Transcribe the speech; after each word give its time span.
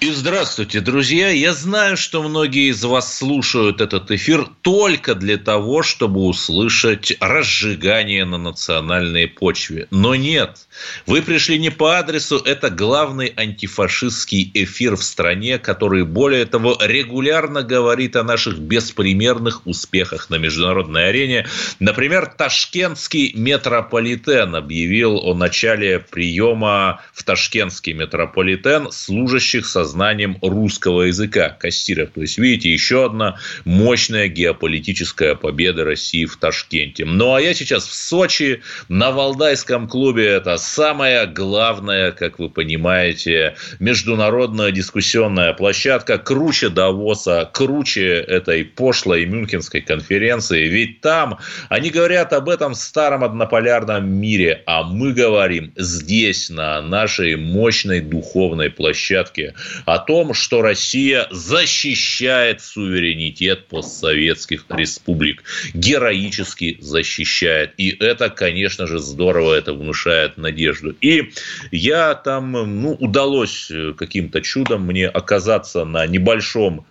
И 0.00 0.12
здравствуйте, 0.12 0.80
друзья. 0.80 1.30
Я 1.30 1.52
знаю, 1.52 1.96
что 1.96 2.22
многие 2.22 2.70
из 2.70 2.84
вас 2.84 3.18
слушают 3.18 3.80
этот 3.80 4.12
эфир 4.12 4.46
только 4.62 5.16
для 5.16 5.38
того, 5.38 5.82
чтобы 5.82 6.20
услышать 6.20 7.16
разжигание 7.18 8.24
на 8.24 8.38
национальной 8.38 9.26
почве. 9.26 9.88
Но 9.90 10.14
нет, 10.14 10.68
вы 11.06 11.20
пришли 11.20 11.58
не 11.58 11.70
по 11.70 11.98
адресу. 11.98 12.38
Это 12.38 12.70
главный 12.70 13.32
антифашистский 13.36 14.48
эфир 14.54 14.94
в 14.94 15.02
стране, 15.02 15.58
который, 15.58 16.04
более 16.04 16.44
того, 16.44 16.78
регулярно 16.80 17.64
говорит 17.64 18.14
о 18.14 18.22
наших 18.22 18.60
беспримерных 18.60 19.66
успехах 19.66 20.30
на 20.30 20.36
международной 20.36 21.08
арене. 21.08 21.48
Например, 21.80 22.26
ташкентский 22.26 23.32
метрополитен 23.34 24.54
объявил 24.54 25.16
о 25.16 25.34
начале 25.34 25.98
приема 25.98 27.00
в 27.12 27.24
ташкентский 27.24 27.94
метрополитен 27.94 28.92
служащих 28.92 29.66
со 29.66 29.87
знанием 29.88 30.38
русского 30.42 31.02
языка 31.02 31.56
кассиров. 31.58 32.10
То 32.14 32.20
есть, 32.20 32.38
видите, 32.38 32.72
еще 32.72 33.06
одна 33.06 33.38
мощная 33.64 34.28
геополитическая 34.28 35.34
победа 35.34 35.84
России 35.84 36.24
в 36.24 36.36
Ташкенте. 36.36 37.04
Ну, 37.04 37.34
а 37.34 37.40
я 37.40 37.54
сейчас 37.54 37.86
в 37.86 37.94
Сочи, 37.94 38.62
на 38.88 39.10
Валдайском 39.10 39.88
клубе. 39.88 40.26
Это 40.26 40.56
самая 40.56 41.26
главная, 41.26 42.12
как 42.12 42.38
вы 42.38 42.50
понимаете, 42.50 43.56
международная 43.80 44.70
дискуссионная 44.70 45.52
площадка. 45.52 46.18
Круче 46.18 46.68
Давоса, 46.68 47.48
круче 47.52 48.14
этой 48.14 48.64
пошлой 48.64 49.24
Мюнхенской 49.26 49.80
конференции. 49.80 50.68
Ведь 50.68 51.00
там 51.00 51.38
они 51.68 51.90
говорят 51.90 52.32
об 52.32 52.48
этом 52.48 52.74
старом 52.74 53.24
однополярном 53.24 54.08
мире, 54.08 54.62
а 54.66 54.82
мы 54.82 55.12
говорим 55.12 55.72
здесь, 55.76 56.50
на 56.50 56.82
нашей 56.82 57.36
мощной 57.36 58.00
духовной 58.00 58.70
площадке, 58.70 59.54
о 59.84 59.98
том, 59.98 60.34
что 60.34 60.62
Россия 60.62 61.26
защищает 61.30 62.60
суверенитет 62.60 63.66
постсоветских 63.66 64.64
республик, 64.68 65.44
героически 65.74 66.78
защищает. 66.80 67.74
И 67.76 67.90
это, 67.98 68.30
конечно 68.30 68.86
же, 68.86 68.98
здорово, 68.98 69.54
это 69.54 69.72
внушает 69.72 70.36
надежду. 70.36 70.94
И 71.00 71.32
я 71.70 72.14
там, 72.14 72.52
ну, 72.52 72.92
удалось 72.92 73.70
каким-то 73.96 74.40
чудом 74.40 74.86
мне 74.86 75.08
оказаться 75.08 75.84
на 75.84 76.06
небольшом 76.06 76.86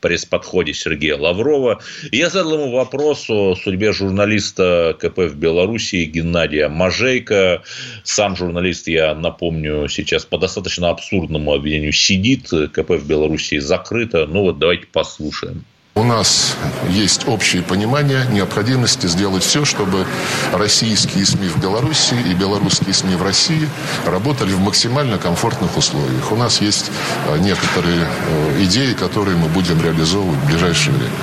пресс-подходе 0.00 0.74
Сергея 0.74 1.16
Лаврова. 1.16 1.80
Я 2.12 2.30
задал 2.30 2.54
ему 2.54 2.72
вопрос 2.72 3.28
о 3.28 3.54
судьбе 3.54 3.92
журналиста 3.92 4.96
КП 4.98 5.18
в 5.18 5.36
Беларуси 5.36 6.04
Геннадия 6.04 6.68
Мажейко. 6.68 7.62
Сам 8.04 8.36
журналист, 8.36 8.88
я 8.88 9.14
напомню, 9.14 9.88
сейчас 9.88 10.24
по 10.24 10.38
достаточно 10.38 10.90
абсурдному 10.90 11.52
обвинению 11.52 11.92
сидит. 11.92 12.48
КП 12.72 12.90
в 12.90 13.06
Беларуси 13.06 13.58
закрыто. 13.58 14.26
Ну 14.26 14.42
вот 14.42 14.58
давайте 14.58 14.86
послушаем. 14.86 15.64
У 15.96 16.02
нас 16.04 16.54
есть 16.90 17.26
общее 17.26 17.62
понимание 17.62 18.26
необходимости 18.26 19.06
сделать 19.06 19.42
все, 19.42 19.64
чтобы 19.64 20.06
российские 20.52 21.24
СМИ 21.24 21.48
в 21.48 21.58
Беларуси 21.58 22.14
и 22.28 22.34
белорусские 22.34 22.92
СМИ 22.92 23.16
в 23.16 23.22
России 23.22 23.66
работали 24.04 24.52
в 24.52 24.60
максимально 24.60 25.16
комфортных 25.16 25.74
условиях. 25.74 26.30
У 26.30 26.36
нас 26.36 26.60
есть 26.60 26.90
э, 27.28 27.38
некоторые 27.38 28.06
э, 28.06 28.64
идеи, 28.64 28.92
которые 28.92 29.38
мы 29.38 29.48
будем 29.48 29.80
реализовывать 29.82 30.38
в 30.38 30.46
ближайшее 30.46 30.96
время. 30.96 31.14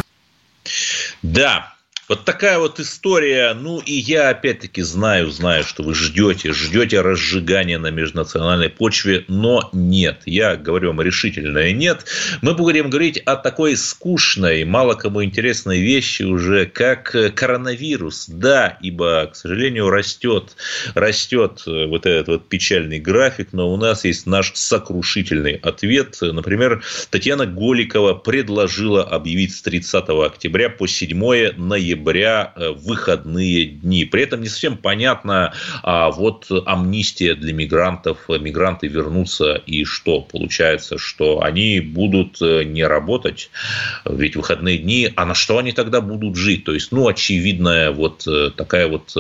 Да, 1.21 1.72
вот 2.13 2.25
такая 2.25 2.59
вот 2.59 2.79
история. 2.79 3.55
Ну, 3.55 3.79
и 3.79 3.93
я 3.93 4.29
опять-таки 4.29 4.83
знаю, 4.83 5.31
знаю, 5.31 5.63
что 5.63 5.81
вы 5.81 5.95
ждете, 5.95 6.53
ждете 6.53 7.01
разжигания 7.01 7.79
на 7.79 7.89
межнациональной 7.89 8.69
почве, 8.69 9.25
но 9.27 9.67
нет. 9.73 10.21
Я 10.27 10.55
говорю 10.55 10.89
вам 10.89 11.01
решительное 11.01 11.71
нет. 11.71 12.05
Мы 12.43 12.53
будем 12.53 12.91
говорить 12.91 13.17
о 13.17 13.35
такой 13.35 13.75
скучной, 13.75 14.63
мало 14.63 14.93
кому 14.93 15.23
интересной 15.23 15.81
вещи 15.81 16.21
уже, 16.21 16.67
как 16.67 17.15
коронавирус. 17.33 18.25
Да, 18.27 18.77
ибо, 18.79 19.25
к 19.31 19.35
сожалению, 19.35 19.89
растет, 19.89 20.55
растет 20.93 21.63
вот 21.65 22.05
этот 22.05 22.27
вот 22.27 22.47
печальный 22.47 22.99
график, 22.99 23.53
но 23.53 23.73
у 23.73 23.77
нас 23.77 24.05
есть 24.05 24.27
наш 24.27 24.51
сокрушительный 24.53 25.55
ответ. 25.55 26.19
Например, 26.21 26.83
Татьяна 27.09 27.47
Голикова 27.47 28.13
предложила 28.13 29.01
объявить 29.01 29.55
с 29.55 29.63
30 29.63 30.09
октября 30.09 30.69
по 30.69 30.85
7 30.85 31.57
ноября 31.57 32.02
ноября 32.03 32.53
э, 32.55 32.69
выходные 32.69 33.65
дни. 33.65 34.05
При 34.05 34.23
этом 34.23 34.41
не 34.41 34.49
совсем 34.49 34.77
понятно, 34.77 35.53
а 35.81 36.11
вот 36.11 36.47
амнистия 36.65 37.35
для 37.35 37.53
мигрантов, 37.53 38.17
мигранты 38.27 38.87
вернутся 38.87 39.55
и 39.55 39.85
что? 39.85 40.21
Получается, 40.21 40.97
что 40.97 41.41
они 41.41 41.79
будут 41.79 42.41
э, 42.41 42.63
не 42.63 42.83
работать, 42.83 43.49
ведь 44.05 44.35
выходные 44.35 44.77
дни, 44.77 45.11
а 45.15 45.25
на 45.25 45.33
что 45.33 45.57
они 45.57 45.71
тогда 45.71 46.01
будут 46.01 46.35
жить? 46.35 46.65
То 46.65 46.73
есть, 46.73 46.91
ну, 46.91 47.07
очевидная 47.07 47.91
вот 47.91 48.27
э, 48.27 48.51
такая 48.55 48.87
вот, 48.87 49.15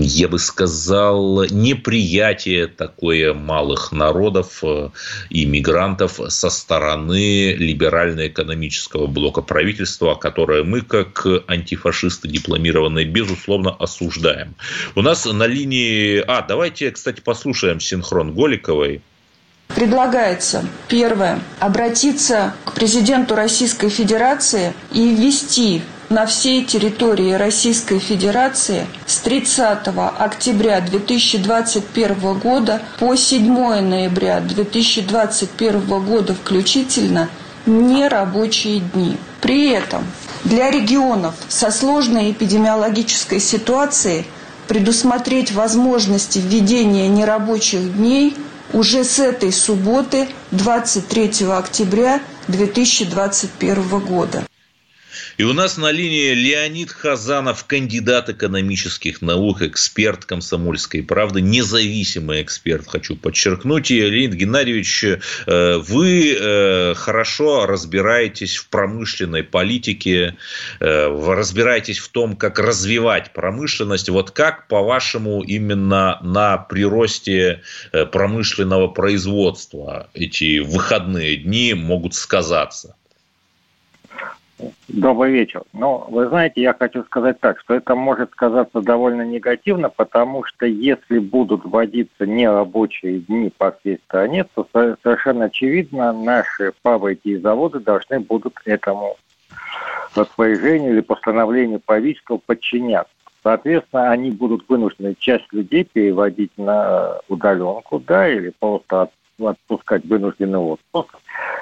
я 0.00 0.28
бы 0.28 0.38
сказал, 0.38 1.44
неприятие 1.44 2.66
такое 2.66 3.34
малых 3.34 3.92
народов 3.92 4.62
и 5.30 5.44
мигрантов 5.44 6.20
со 6.28 6.50
стороны 6.50 7.54
либерально-экономического 7.54 9.06
блока 9.06 9.42
правительства, 9.42 10.14
которое 10.14 10.64
мы 10.64 10.82
как 10.82 11.26
антифашисты 11.46 12.28
дипломированные, 12.28 13.06
безусловно, 13.06 13.70
осуждаем. 13.70 14.54
У 14.94 15.02
нас 15.02 15.24
на 15.24 15.46
линии... 15.46 16.22
А, 16.26 16.42
давайте, 16.42 16.90
кстати, 16.90 17.20
послушаем 17.20 17.80
синхрон 17.80 18.34
Голиковой. 18.34 19.02
Предлагается, 19.74 20.64
первое, 20.88 21.40
обратиться 21.60 22.54
к 22.64 22.74
президенту 22.74 23.36
Российской 23.36 23.88
Федерации 23.88 24.74
и 24.92 25.14
ввести 25.14 25.82
на 26.10 26.26
всей 26.26 26.64
территории 26.64 27.34
Российской 27.34 28.00
Федерации 28.00 28.88
с 29.06 29.18
30 29.18 29.86
октября 30.18 30.80
2021 30.80 32.34
года 32.40 32.82
по 32.98 33.14
7 33.14 33.80
ноября 33.80 34.40
2021 34.40 36.04
года 36.04 36.34
включительно 36.34 37.28
нерабочие 37.64 38.80
дни. 38.80 39.18
При 39.40 39.68
этом 39.70 40.04
для 40.42 40.72
регионов 40.72 41.36
со 41.48 41.70
сложной 41.70 42.32
эпидемиологической 42.32 43.38
ситуацией 43.38 44.26
предусмотреть 44.66 45.52
возможности 45.52 46.40
введения 46.40 47.06
нерабочих 47.06 47.96
дней 47.96 48.36
уже 48.72 49.04
с 49.04 49.20
этой 49.20 49.52
субботы 49.52 50.28
23 50.50 51.46
октября 51.46 52.20
2021 52.48 54.00
года. 54.00 54.44
И 55.40 55.42
у 55.42 55.54
нас 55.54 55.78
на 55.78 55.90
линии 55.90 56.34
Леонид 56.34 56.92
Хазанов, 56.92 57.64
кандидат 57.64 58.28
экономических 58.28 59.22
наук, 59.22 59.62
эксперт 59.62 60.26
комсомольской 60.26 61.02
правды, 61.02 61.40
независимый 61.40 62.42
эксперт, 62.42 62.86
хочу 62.86 63.16
подчеркнуть. 63.16 63.90
И, 63.90 64.02
Леонид 64.02 64.34
Геннадьевич, 64.34 65.02
э, 65.02 65.78
вы 65.78 66.36
э, 66.38 66.92
хорошо 66.94 67.64
разбираетесь 67.64 68.56
в 68.56 68.68
промышленной 68.68 69.42
политике, 69.42 70.36
э, 70.78 71.34
разбираетесь 71.34 72.00
в 72.00 72.10
том, 72.10 72.36
как 72.36 72.58
развивать 72.58 73.32
промышленность. 73.32 74.10
Вот 74.10 74.32
как, 74.32 74.68
по-вашему, 74.68 75.42
именно 75.42 76.18
на 76.20 76.58
приросте 76.58 77.62
промышленного 78.12 78.88
производства 78.88 80.10
эти 80.12 80.58
выходные 80.58 81.36
дни 81.38 81.72
могут 81.72 82.12
сказаться? 82.12 82.94
Добрый 84.88 85.32
вечер. 85.32 85.62
Ну, 85.72 86.04
вы 86.08 86.28
знаете, 86.28 86.62
я 86.62 86.74
хочу 86.74 87.04
сказать 87.04 87.40
так, 87.40 87.60
что 87.60 87.74
это 87.74 87.94
может 87.94 88.30
сказаться 88.32 88.80
довольно 88.80 89.22
негативно, 89.22 89.88
потому 89.88 90.44
что 90.44 90.66
если 90.66 91.18
будут 91.18 91.64
вводиться 91.64 92.26
нерабочие 92.26 93.20
дни 93.20 93.52
по 93.56 93.72
всей 93.72 93.98
стране, 94.06 94.44
то 94.54 94.66
совершенно 94.72 95.46
очевидно, 95.46 96.12
наши 96.12 96.72
фабрики 96.82 97.28
и 97.28 97.36
заводы 97.36 97.80
должны 97.80 98.20
будут 98.20 98.54
этому 98.64 99.16
распоряжению 100.14 100.92
или 100.92 101.00
постановлению 101.00 101.80
правительства 101.80 102.36
подчиняться. 102.36 103.12
Соответственно, 103.42 104.10
они 104.10 104.30
будут 104.30 104.68
вынуждены 104.68 105.14
часть 105.18 105.50
людей 105.52 105.84
переводить 105.84 106.52
на 106.58 107.18
удаленку, 107.28 107.98
да, 107.98 108.28
или 108.28 108.52
просто 108.58 109.10
отпускать 109.48 110.04
вынужденный 110.04 110.58
отпуск. 110.58 111.16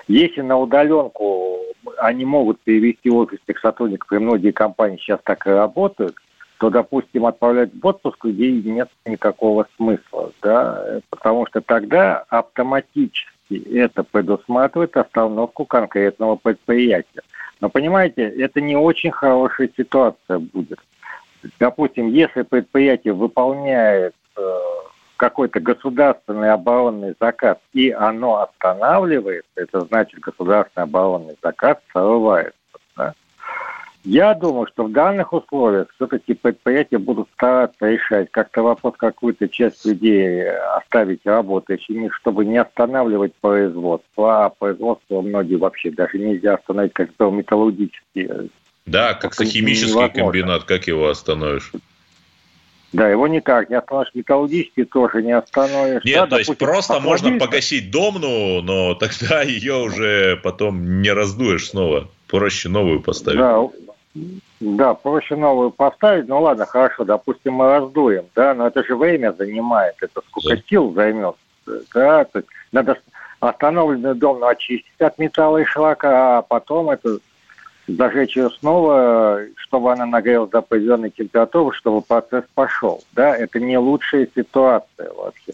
Если 0.06 0.40
на 0.40 0.58
удаленку 0.58 1.58
они 1.98 2.24
могут 2.24 2.60
перевести 2.60 3.10
офисных 3.10 3.58
сотрудников, 3.60 4.12
и 4.12 4.18
многие 4.18 4.52
компании 4.52 4.98
сейчас 4.98 5.20
так 5.24 5.46
и 5.46 5.50
работают, 5.50 6.16
то, 6.58 6.70
допустим, 6.70 7.26
отправлять 7.26 7.70
в 7.72 7.86
отпуск 7.86 8.24
людей 8.24 8.62
нет 8.62 8.88
никакого 9.06 9.66
смысла, 9.76 10.32
да, 10.42 11.00
потому 11.10 11.46
что 11.46 11.60
тогда 11.60 12.24
автоматически 12.28 13.28
это 13.74 14.02
предусматривает 14.02 14.96
остановку 14.96 15.64
конкретного 15.64 16.36
предприятия. 16.36 17.22
Но 17.60 17.68
понимаете, 17.68 18.22
это 18.22 18.60
не 18.60 18.76
очень 18.76 19.10
хорошая 19.10 19.70
ситуация 19.76 20.38
будет. 20.38 20.78
Допустим, 21.58 22.08
если 22.08 22.42
предприятие 22.42 23.14
выполняет 23.14 24.14
э, 24.36 24.40
какой-то 25.18 25.60
государственный 25.60 26.52
оборонный 26.52 27.14
заказ, 27.20 27.58
и 27.74 27.90
оно 27.90 28.42
останавливается, 28.42 29.50
это 29.56 29.80
значит 29.82 30.20
государственный 30.20 30.84
оборонный 30.84 31.36
заказ 31.42 31.76
срывается. 31.92 32.54
Да? 32.96 33.14
Я 34.04 34.32
думаю, 34.34 34.68
что 34.68 34.84
в 34.84 34.92
данных 34.92 35.32
условиях 35.32 35.88
все-таки 35.96 36.34
предприятия 36.34 36.98
будут 36.98 37.28
стараться 37.34 37.90
решать 37.90 38.30
как-то 38.30 38.62
вопрос 38.62 38.94
какую-то 38.96 39.48
часть 39.48 39.84
людей 39.84 40.48
оставить 40.48 41.26
работающими, 41.26 42.08
чтобы 42.20 42.44
не 42.44 42.58
останавливать 42.58 43.34
производство. 43.34 44.46
А 44.46 44.50
производство 44.50 45.20
многие 45.20 45.56
вообще 45.56 45.90
даже 45.90 46.18
нельзя 46.18 46.54
остановить, 46.54 46.92
как 46.94 47.10
металлургические. 47.18 48.48
Да, 48.86 49.14
как 49.14 49.34
химический 49.34 50.08
комбинат, 50.08 50.64
как 50.64 50.86
его 50.86 51.08
остановишь? 51.08 51.72
Да, 52.92 53.08
его 53.08 53.28
никак 53.28 53.68
не 53.68 53.76
остановишь, 53.76 54.14
металлургический 54.14 54.84
тоже 54.84 55.22
не 55.22 55.32
остановишь. 55.32 56.04
Нет, 56.04 56.14
да, 56.14 56.24
то 56.24 56.30
допустим, 56.30 56.52
есть 56.52 56.58
просто 56.58 57.00
можно 57.00 57.38
погасить 57.38 57.90
домну, 57.90 58.62
но 58.62 58.94
тогда 58.94 59.42
ее 59.44 59.74
уже 59.74 60.36
потом 60.42 61.02
не 61.02 61.10
раздуешь 61.10 61.68
снова. 61.68 62.08
Проще 62.28 62.68
новую 62.68 63.00
поставить. 63.02 63.38
Да, 63.38 63.68
да, 64.60 64.94
проще 64.94 65.36
новую 65.36 65.70
поставить. 65.70 66.28
Ну 66.28 66.40
ладно, 66.40 66.64
хорошо, 66.64 67.04
допустим, 67.04 67.54
мы 67.54 67.66
раздуем, 67.66 68.24
да, 68.34 68.54
но 68.54 68.66
это 68.66 68.82
же 68.82 68.96
время 68.96 69.32
занимает, 69.32 69.96
это 70.00 70.22
сколько 70.26 70.56
да. 70.56 70.62
сил 70.68 70.92
займет. 70.94 71.36
Да, 71.94 72.24
то 72.24 72.38
есть 72.38 72.48
надо 72.72 72.98
остановленный 73.40 74.14
дом 74.14 74.42
очистить 74.42 75.00
от 75.00 75.18
металла 75.18 75.58
и 75.58 75.64
шлака, 75.64 76.38
а 76.38 76.42
потом 76.42 76.90
это 76.90 77.18
зажечь 77.88 78.36
ее 78.36 78.50
снова, 78.50 79.40
чтобы 79.56 79.92
она 79.92 80.06
нагрелась 80.06 80.50
до 80.50 80.58
определенной 80.58 81.10
температуры, 81.10 81.74
чтобы 81.76 82.02
процесс 82.02 82.44
пошел. 82.54 83.02
Да, 83.12 83.36
это 83.36 83.58
не 83.58 83.78
лучшая 83.78 84.28
ситуация 84.34 85.12
вообще. 85.12 85.52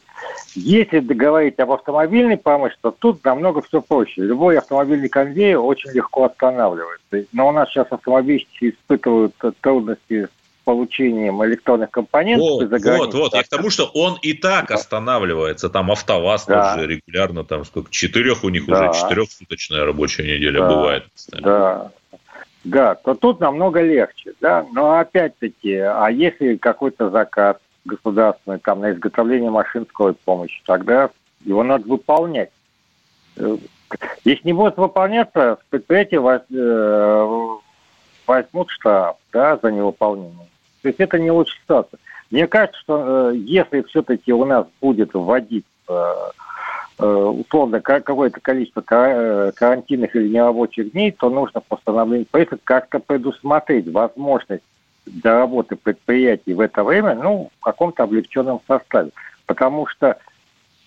Если 0.54 1.00
говорить 1.00 1.58
об 1.58 1.72
автомобильной 1.72 2.36
промышленности, 2.36 2.82
то 2.82 2.90
тут 2.90 3.24
намного 3.24 3.62
все 3.62 3.80
проще. 3.80 4.22
Любой 4.22 4.58
автомобильный 4.58 5.08
конвейер 5.08 5.58
очень 5.58 5.90
легко 5.90 6.24
останавливается. 6.24 7.26
Но 7.32 7.48
у 7.48 7.52
нас 7.52 7.68
сейчас 7.70 7.86
автомобильщики 7.90 8.70
испытывают 8.70 9.34
трудности 9.60 10.26
с 10.26 10.64
получением 10.64 11.44
электронных 11.44 11.90
компонентов 11.90 12.70
вот, 12.70 12.82
Вот, 12.82 13.14
вот, 13.14 13.34
я 13.34 13.42
к 13.42 13.48
тому, 13.48 13.70
что 13.70 13.84
он 13.94 14.18
и 14.22 14.32
так 14.32 14.70
останавливается. 14.70 15.68
Там 15.68 15.90
АвтоВАЗ 15.90 16.46
да. 16.46 16.74
тоже 16.74 16.86
регулярно, 16.86 17.44
там 17.44 17.64
сколько, 17.64 17.90
четырех 17.90 18.44
у 18.44 18.48
них 18.48 18.66
да. 18.66 18.90
уже, 18.90 19.00
четырехсуточная 19.00 19.84
рабочая 19.84 20.24
неделя 20.24 20.60
да. 20.60 20.68
бывает. 20.68 21.04
Кстати. 21.14 21.42
Да, 21.42 21.92
да, 22.64 22.94
то 22.94 23.14
тут 23.14 23.40
намного 23.40 23.80
легче, 23.80 24.32
да. 24.40 24.66
Но 24.72 24.98
опять-таки, 24.98 25.76
а 25.76 26.08
если 26.08 26.56
какой-то 26.56 27.10
заказ 27.10 27.56
государственный 27.84 28.58
там 28.58 28.80
на 28.80 28.92
изготовление 28.92 29.50
машин 29.50 29.86
скорой 29.86 30.14
помощи, 30.14 30.62
тогда 30.66 31.10
его 31.44 31.62
надо 31.62 31.86
выполнять. 31.86 32.50
Э, 33.36 33.56
если 34.24 34.48
не 34.48 34.52
будет 34.54 34.76
выполняться, 34.76 35.58
предприятие 35.70 36.20
э, 36.20 37.58
возьмут 38.26 38.70
штраф 38.70 39.16
да, 39.32 39.58
за 39.62 39.70
невыполнение. 39.70 40.48
То 40.82 40.88
есть 40.88 41.00
это 41.00 41.18
не 41.18 41.30
лучшая 41.30 41.60
ситуация. 41.62 42.00
Мне 42.30 42.46
кажется, 42.46 42.80
что 42.80 43.30
э, 43.30 43.36
если 43.36 43.82
все-таки 43.82 44.32
у 44.32 44.44
нас 44.44 44.66
будет 44.80 45.12
вводиться 45.12 45.68
Э, 45.88 46.30
условно 47.02 47.80
какое-то 47.80 48.40
количество 48.40 48.84
э, 48.88 49.52
карантинных 49.54 50.14
или 50.14 50.28
нерабочих 50.28 50.92
дней, 50.92 51.10
то 51.10 51.28
нужно 51.28 51.60
постановление 51.60 52.26
правительства 52.30 52.60
как-то 52.64 53.00
предусмотреть 53.00 53.88
возможность 53.88 54.62
для 55.06 55.38
работы 55.38 55.76
предприятий 55.76 56.54
в 56.54 56.60
это 56.60 56.84
время, 56.84 57.14
ну, 57.14 57.50
в 57.58 57.64
каком-то 57.64 58.04
облегченном 58.04 58.60
составе. 58.66 59.10
Потому 59.46 59.86
что 59.86 60.18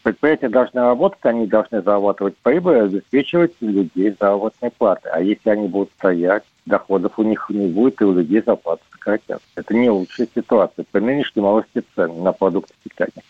предприятия 0.04 0.50
должны 0.50 0.82
работать, 0.82 1.20
они 1.24 1.46
должны 1.46 1.82
зарабатывать 1.82 2.38
прибыль, 2.38 2.80
обеспечивать 2.80 3.54
людей 3.60 4.16
заработной 4.18 4.72
платы. 4.72 5.10
А 5.10 5.22
если 5.22 5.50
они 5.50 5.68
будут 5.68 5.92
стоять, 5.98 6.44
доходов 6.66 7.20
у 7.20 7.24
них 7.24 7.46
не 7.50 7.68
будет, 7.68 8.02
и 8.02 8.06
у 8.06 8.14
людей 8.14 8.42
зарплаты 8.46 8.84
сократятся. 8.92 9.46
Это 9.56 9.74
не 9.74 9.90
лучшая 9.90 10.28
ситуация 10.34 10.86
при 10.90 11.02
нынешнем 11.02 11.46
росте 11.46 11.84
цен 11.96 12.24
на 12.24 12.32
продукты 12.32 12.74
питания. 12.84 13.24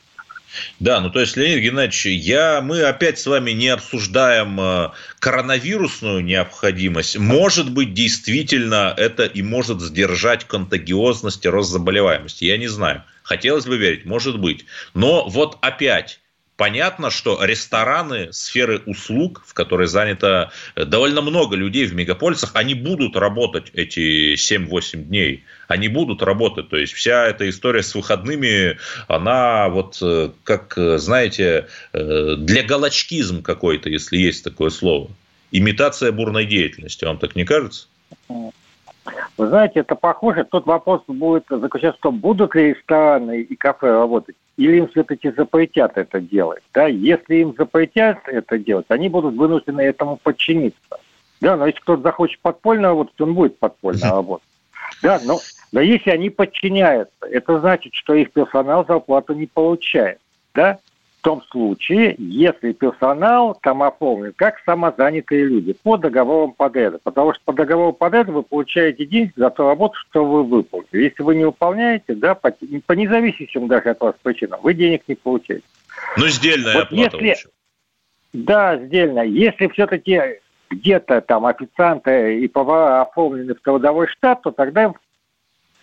Да, 0.79 0.99
ну 1.01 1.09
то 1.09 1.19
есть, 1.19 1.35
Леонид 1.37 1.59
Геннадьевич, 1.59 2.05
я, 2.05 2.61
мы 2.61 2.81
опять 2.81 3.19
с 3.19 3.25
вами 3.25 3.51
не 3.51 3.69
обсуждаем 3.69 4.59
э, 4.59 4.89
коронавирусную 5.19 6.23
необходимость. 6.23 7.17
Может 7.17 7.71
быть, 7.71 7.93
действительно 7.93 8.93
это 8.95 9.25
и 9.25 9.41
может 9.41 9.81
сдержать 9.81 10.45
контагиозность 10.45 11.45
и 11.45 11.49
рост 11.49 11.71
заболеваемости. 11.71 12.45
Я 12.45 12.57
не 12.57 12.67
знаю. 12.67 13.03
Хотелось 13.23 13.65
бы 13.65 13.77
верить, 13.77 14.05
может 14.05 14.39
быть. 14.39 14.65
Но 14.93 15.27
вот 15.27 15.57
опять 15.61 16.21
Понятно, 16.57 17.11
что 17.11 17.43
рестораны, 17.45 18.33
сферы 18.33 18.81
услуг, 18.87 19.43
в 19.45 19.53
которой 19.53 19.85
занято 19.85 20.51
э, 20.75 20.85
довольно 20.85 21.21
много 21.21 21.55
людей 21.55 21.85
в 21.85 21.93
мегаполисах, 21.93 22.49
они 22.55 22.73
будут 22.73 23.15
работать 23.15 23.69
эти 23.73 24.33
7-8 24.33 25.03
дней. 25.03 25.43
Они 25.67 25.87
будут 25.87 26.23
работать. 26.23 26.69
То 26.69 26.77
есть 26.77 26.93
вся 26.93 27.27
эта 27.27 27.47
история 27.47 27.83
с 27.83 27.93
выходными, 27.93 28.79
она 29.07 29.69
вот 29.69 29.99
э, 30.01 30.31
как, 30.43 30.75
э, 30.79 30.97
знаете, 30.97 31.67
для 31.93 32.63
галочкизм 32.63 33.43
какой-то, 33.43 33.89
если 33.89 34.17
есть 34.17 34.43
такое 34.43 34.71
слово. 34.71 35.11
Имитация 35.51 36.11
бурной 36.11 36.45
деятельности. 36.45 37.05
Вам 37.05 37.19
так 37.19 37.35
не 37.35 37.45
кажется? 37.45 37.87
Вы 39.37 39.47
знаете, 39.47 39.81
это 39.81 39.95
похоже. 39.95 40.43
Тот 40.43 40.65
вопрос 40.65 41.01
будет 41.07 41.45
заключаться 41.49 41.97
в 41.97 42.01
том, 42.01 42.19
будут 42.19 42.55
ли 42.55 42.73
рестораны 42.73 43.41
и 43.41 43.55
кафе 43.55 43.91
работать, 43.91 44.35
или 44.57 44.77
им 44.77 44.87
все-таки 44.89 45.31
запретят 45.31 45.97
это 45.97 46.19
делать. 46.19 46.63
Да? 46.73 46.87
Если 46.87 47.35
им 47.35 47.55
запретят 47.57 48.19
это 48.25 48.57
делать, 48.57 48.85
они 48.89 49.09
будут 49.09 49.35
вынуждены 49.35 49.81
этому 49.81 50.17
подчиниться. 50.17 50.99
Да, 51.39 51.55
но 51.55 51.67
если 51.67 51.79
кто-то 51.81 52.01
захочет 52.01 52.39
подпольно 52.41 52.89
работать, 52.89 53.19
он 53.21 53.33
будет 53.35 53.59
подпольно 53.59 54.09
работать. 54.11 54.47
Да, 55.03 55.19
но, 55.23 55.39
но 55.71 55.81
если 55.81 56.09
они 56.09 56.29
подчиняются, 56.29 57.13
это 57.21 57.59
значит, 57.59 57.93
что 57.93 58.13
их 58.13 58.31
персонал 58.31 58.85
зарплату 58.85 59.33
не 59.33 59.45
получает. 59.45 60.19
Да? 60.53 60.79
Том 61.21 61.43
случае, 61.51 62.15
если 62.17 62.73
персонал 62.73 63.57
там 63.61 63.83
оформлен 63.83 64.33
как 64.35 64.59
самозанятые 64.65 65.45
люди 65.45 65.73
по 65.73 65.97
договорам 65.97 66.53
подряда. 66.53 66.99
Потому 67.03 67.33
что 67.33 67.41
по 67.45 67.53
договору 67.53 67.93
подряда 67.93 68.31
вы 68.31 68.43
получаете 68.43 69.05
деньги 69.05 69.33
за 69.35 69.49
ту 69.49 69.67
работу, 69.67 69.95
что 70.09 70.25
вы 70.25 70.43
выполнили. 70.43 71.03
Если 71.03 71.23
вы 71.23 71.35
не 71.35 71.45
выполняете, 71.45 72.15
да, 72.15 72.35
по, 72.35 72.51
по 72.85 72.93
независимым 72.93 73.67
даже 73.67 73.89
от 73.89 73.99
вас 73.99 74.15
причинам, 74.21 74.59
вы 74.61 74.73
денег 74.73 75.03
не 75.07 75.15
получаете. 75.15 75.65
Ну, 76.17 76.27
сдельная 76.27 76.73
вот 76.75 76.83
оплата. 76.85 77.17
Если, 77.17 77.49
да, 78.33 78.77
сдельная. 78.77 79.25
Если 79.25 79.67
все-таки 79.67 80.21
где-то 80.69 81.21
там 81.21 81.45
официанты 81.45 82.39
и 82.39 82.47
повара 82.47 83.01
оформлены 83.01 83.55
в 83.55 83.61
трудовой 83.61 84.07
штат, 84.07 84.41
то 84.41 84.51
тогда 84.51 84.83
им 84.83 84.95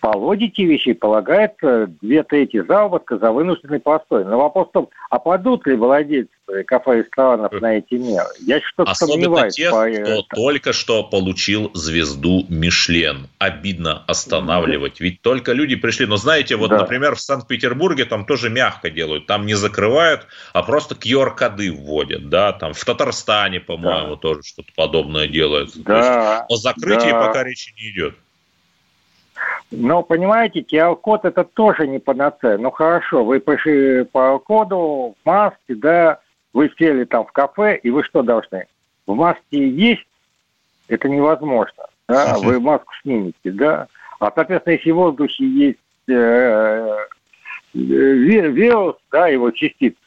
по 0.05 0.15
логике 0.15 0.65
вещей 0.65 0.93
полагается 0.93 1.87
две 1.99 2.21
трети 2.21 2.61
заработка 2.61 3.17
за 3.17 3.31
вынужденный 3.31 3.79
постой. 3.79 4.23
Но 4.23 4.37
вопрос 4.37 4.67
в 4.67 4.71
том, 4.71 4.89
а 5.09 5.17
падут 5.17 5.65
ли 5.65 5.75
владельцы 5.75 6.29
кафе 6.67 6.99
и 6.99 7.03
ресторанов 7.03 7.51
на 7.53 7.77
эти 7.77 7.95
меры? 7.95 8.27
Я 8.41 8.61
что-то 8.61 8.93
сомневаюсь. 8.93 9.55
тех, 9.55 9.71
по... 9.71 9.89
кто 9.89 10.21
только 10.35 10.73
что 10.73 11.03
получил 11.03 11.71
звезду 11.73 12.45
Мишлен. 12.49 13.29
Обидно 13.39 14.03
останавливать. 14.05 14.99
Ведь 14.99 15.23
только 15.23 15.53
люди 15.53 15.75
пришли. 15.75 16.05
Но 16.05 16.17
знаете, 16.17 16.55
вот, 16.55 16.69
да. 16.69 16.81
например, 16.81 17.15
в 17.15 17.21
Санкт-Петербурге 17.21 18.05
там 18.05 18.27
тоже 18.27 18.51
мягко 18.51 18.91
делают. 18.91 19.25
Там 19.25 19.47
не 19.47 19.55
закрывают, 19.55 20.27
а 20.53 20.61
просто 20.61 20.93
QR-коды 20.93 21.71
вводят. 21.71 22.29
Да? 22.29 22.53
Там 22.53 22.73
в 22.73 22.85
Татарстане, 22.85 23.59
по-моему, 23.59 24.17
да. 24.17 24.21
тоже 24.21 24.43
что-то 24.43 24.69
подобное 24.75 25.27
делается. 25.27 25.81
Да. 25.83 26.45
о 26.47 26.57
закрытии 26.57 27.09
да. 27.09 27.25
пока 27.25 27.43
речи 27.43 27.73
не 27.75 27.89
идет. 27.89 28.15
Но, 29.75 30.03
понимаете, 30.03 30.61
QR-код 30.61 31.25
это 31.25 31.43
тоже 31.43 31.87
не 31.87 31.99
панацея. 31.99 32.57
Ну, 32.57 32.71
хорошо, 32.71 33.23
вы 33.23 33.39
пришли 33.39 34.05
по 34.05 34.39
коду 34.39 35.15
в 35.21 35.25
маске, 35.25 35.75
да, 35.75 36.19
вы 36.53 36.71
сели 36.77 37.03
там 37.03 37.25
в 37.25 37.31
кафе, 37.31 37.77
и 37.81 37.89
вы 37.89 38.03
что 38.03 38.23
должны? 38.23 38.65
В 39.05 39.13
маске 39.15 39.67
есть? 39.67 40.07
Это 40.87 41.09
невозможно. 41.09 41.83
Да? 42.07 42.37
Вы 42.37 42.59
маску 42.59 42.93
снимете, 43.01 43.51
да? 43.51 43.87
А, 44.19 44.31
соответственно, 44.33 44.73
если 44.73 44.91
в 44.91 44.95
воздухе 44.95 45.45
есть 45.45 45.79
э, 46.07 46.13
э, 46.13 46.97
вирус, 47.73 48.95
да, 49.11 49.27
его 49.27 49.51
частицы, 49.51 49.97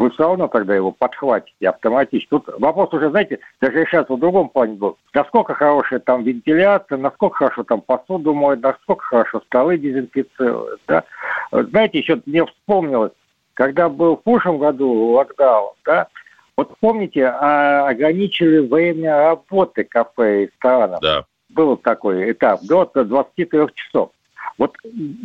вы 0.00 0.10
все 0.12 0.22
равно 0.22 0.48
тогда 0.48 0.74
его 0.74 0.92
подхватите 0.92 1.68
автоматически. 1.68 2.30
Тут 2.30 2.48
вопрос 2.58 2.90
уже, 2.94 3.10
знаете, 3.10 3.38
даже 3.60 3.80
решается 3.80 4.14
в 4.14 4.18
другом 4.18 4.48
плане 4.48 4.72
был. 4.72 4.96
Насколько 5.12 5.52
хорошая 5.52 6.00
там 6.00 6.24
вентиляция, 6.24 6.96
насколько 6.96 7.36
хорошо 7.36 7.64
там 7.64 7.82
посуду 7.82 8.32
моют, 8.32 8.62
насколько 8.62 9.04
хорошо 9.04 9.42
столы 9.44 9.76
дезинфицируют. 9.76 10.80
Да? 10.88 11.04
Знаете, 11.52 11.98
еще 11.98 12.18
мне 12.24 12.46
вспомнилось, 12.46 13.12
когда 13.52 13.90
был 13.90 14.16
в 14.16 14.22
прошлом 14.22 14.56
году 14.56 14.90
локдаун, 14.90 15.74
да, 15.84 16.08
Вот 16.56 16.74
помните, 16.80 17.26
а, 17.26 17.86
ограничили 17.86 18.60
время 18.60 19.14
работы 19.18 19.84
кафе 19.84 20.44
и 20.44 20.46
ресторанов? 20.46 21.00
Да. 21.02 21.24
Был 21.50 21.76
такой 21.76 22.32
этап, 22.32 22.62
до 22.62 22.86
23 22.86 23.66
часов. 23.74 24.12
Вот 24.58 24.76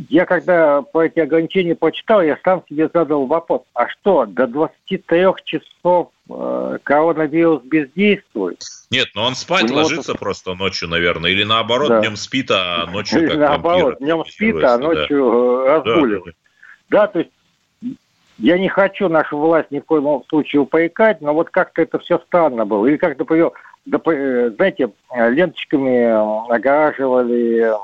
я 0.09 0.25
когда 0.25 0.81
по 0.81 1.03
эти 1.03 1.19
ограничения 1.19 1.75
почитал, 1.75 2.21
я 2.21 2.37
сам 2.43 2.63
себе 2.69 2.89
задал 2.93 3.25
вопрос, 3.25 3.63
а 3.73 3.87
что, 3.89 4.25
до 4.25 4.47
23 4.47 5.25
часов 5.43 6.11
э, 6.29 6.77
коронавирус 6.83 7.61
бездействует? 7.63 8.61
Нет, 8.91 9.07
но 9.13 9.25
он 9.25 9.35
спать 9.35 9.63
него 9.63 9.77
ложится 9.79 10.13
тут- 10.13 10.21
просто 10.21 10.53
ночью, 10.55 10.87
наверное, 10.87 11.31
или 11.31 11.43
наоборот, 11.43 11.89
Да. 11.89 11.99
днем 11.99 12.15
спит, 12.15 12.49
а 12.51 12.85
ночью 12.91 13.27
как 13.27 13.37
Наоборот, 13.37 13.83
вампир 13.83 13.97
днем 13.99 14.25
спит, 14.25 14.63
а 14.63 14.77
ночью 14.77 15.29
э, 15.29 15.65
Да, 15.65 15.75
разгуливает. 15.75 16.35
Да, 16.89 17.07
то 17.07 17.19
есть 17.19 17.31
я 18.37 18.57
не 18.57 18.69
хочу 18.69 19.09
нашу 19.09 19.37
власть 19.37 19.71
ни 19.71 19.79
в 19.79 19.85
коем 19.85 20.23
случае 20.29 20.61
упрекать, 20.61 21.21
но 21.21 21.33
вот 21.33 21.49
как-то 21.49 21.81
это 21.81 21.99
все 21.99 22.19
странно 22.19 22.65
было. 22.65 22.85
Или 22.85 22.97
как, 22.97 23.17
например, 23.17 23.51
э, 23.91 24.51
знаете, 24.55 24.91
ленточками 25.13 26.51
огораживали 26.53 27.73
э, 27.73 27.75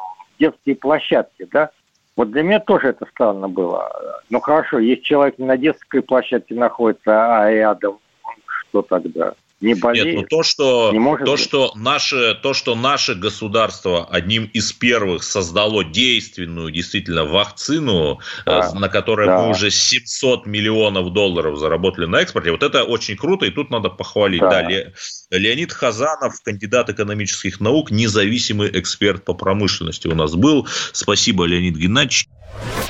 детские 0.42 0.76
площадки, 0.76 1.48
да? 1.52 1.70
Вот 2.18 2.32
для 2.32 2.44
меня 2.44 2.60
тоже 2.60 2.90
это 2.90 3.06
странно 3.06 3.48
было. 3.48 3.90
Ну 4.30 4.40
хорошо, 4.42 4.80
если 4.80 5.02
человек 5.02 5.40
не 5.40 5.46
на 5.46 5.58
детской 5.58 6.02
площадке 6.02 6.56
находится, 6.56 7.38
а 7.38 7.50
рядом, 7.50 8.00
что 8.46 8.82
тогда? 8.82 9.34
Не 9.62 9.76
болеет? 9.76 10.06
Нет, 10.08 10.16
ну 10.16 10.24
то, 10.28 10.44
что, 10.44 10.90
Не 10.92 11.00
может 11.00 11.26
то, 11.26 11.34
быть. 11.34 11.42
что 11.42 11.72
наше, 11.76 12.34
то, 12.42 12.54
что 12.54 12.76
наше 12.76 13.14
государство 13.16 14.06
одним 14.10 14.46
из 14.46 14.74
первых 14.74 15.24
создало 15.24 15.84
действенную 15.84 16.72
действительно 16.72 17.26
вакцину, 17.26 18.20
Да, 18.46 18.72
э, 18.74 18.78
на 18.78 18.90
которой 18.90 19.28
да. 19.28 19.42
мы 19.44 19.50
уже 19.52 19.70
700 19.72 20.46
миллионов 20.48 21.14
долларов 21.14 21.58
заработали 21.60 22.06
на 22.08 22.18
экспорте, 22.18 22.52
вот 22.52 22.64
это 22.64 22.84
очень 22.84 23.16
круто, 23.16 23.46
и 23.46 23.52
тут 23.52 23.70
надо 23.70 23.90
похвалить. 23.90 24.42
Да. 24.42 24.50
Да. 24.50 24.68
Ле- 24.70 24.94
Леонид 25.30 25.72
Хазанов, 25.72 26.42
кандидат 26.44 26.90
экономических 26.90 27.60
наук, 27.60 27.92
независимый 27.92 28.70
эксперт 28.80 29.24
по 29.24 29.34
промышленности 29.34 30.08
у 30.08 30.16
нас 30.16 30.34
был. 30.36 30.68
Спасибо, 30.92 31.46
Леонид 31.46 31.76
Геннадьевич. 31.78 32.28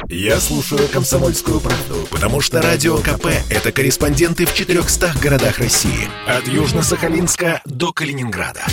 Я 0.10 0.40
слушаю 0.40 0.88
«Комсомольскую 0.92 1.60
правду», 1.62 2.08
потому 2.10 2.42
что 2.42 2.62
«Радио 2.62 2.98
КП»— 2.98 3.28
это 3.50 3.72
корреспонденты 3.72 4.46
в 4.46 4.54
400 4.56 5.14
городах 5.22 5.60
России. 5.60 6.10
От 6.28 6.48
Южно-Сахалинска 6.62 7.60
до 7.66 7.92
Калининграда. 7.92 8.64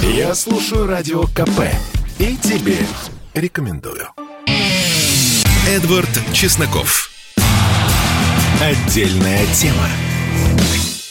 Я 0.00 0.34
слушаю 0.34 0.86
«Радио 0.86 1.24
КП» 1.24 1.60
и 2.18 2.38
тебе 2.38 2.78
рекомендую. 3.34 4.08
Эдвард 5.68 6.08
Чесноков. 6.32 7.10
Отдельная 8.62 9.44
тема. 9.52 9.86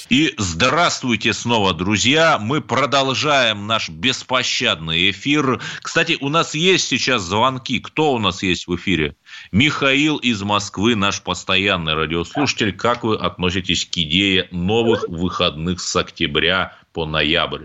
И 0.10 0.34
здравствуйте 0.40 1.34
снова, 1.34 1.72
друзья. 1.72 2.40
Мы 2.40 2.62
продолжаем 2.62 3.68
наш 3.68 3.90
беспощадный 3.90 5.12
эфир. 5.12 5.62
Кстати, 5.84 6.18
у 6.20 6.30
нас 6.30 6.56
есть 6.56 6.88
сейчас 6.88 7.22
звонки. 7.22 7.80
Кто 7.80 8.12
у 8.12 8.18
нас 8.18 8.42
есть 8.42 8.66
в 8.66 8.76
эфире? 8.76 9.16
Михаил 9.52 10.18
из 10.18 10.42
Москвы, 10.44 10.96
наш 10.96 11.24
постоянный 11.24 11.94
радиослушатель. 11.94 12.76
Как 12.76 13.04
вы 13.04 13.16
относитесь 13.16 13.86
к 13.86 13.98
идее 13.98 14.48
новых 14.52 15.08
выходных 15.08 15.80
с 15.80 15.96
октября 15.96 16.74
по 16.94 17.06
ноябрь? 17.06 17.64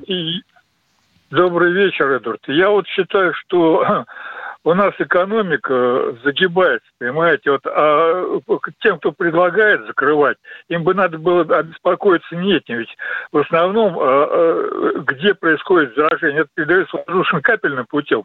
Добрый 1.31 1.73
вечер, 1.73 2.11
Эдвард. 2.11 2.41
Я 2.47 2.71
вот 2.71 2.87
считаю, 2.87 3.35
что 3.35 4.07
у 4.65 4.75
нас 4.75 4.95
экономика 4.99 6.17
загибается, 6.25 6.89
понимаете, 6.99 7.51
вот, 7.51 7.67
а 7.67 8.41
к 8.47 8.71
тем, 8.81 8.99
кто 8.99 9.13
предлагает 9.13 9.87
закрывать, 9.87 10.39
им 10.69 10.85
бы 10.85 10.95
надо 10.95 11.19
было 11.19 11.43
обеспокоиться 11.43 12.35
не 12.35 12.57
этим, 12.57 12.79
ведь 12.79 12.97
в 13.31 13.39
основном, 13.39 13.99
а, 13.99 14.03
а, 14.05 14.99
где 15.01 15.35
происходит 15.35 15.95
заражение, 15.95 16.43
это 16.43 16.51
передается 16.55 16.97
воздушно-капельным 16.97 17.87
путем. 17.87 18.25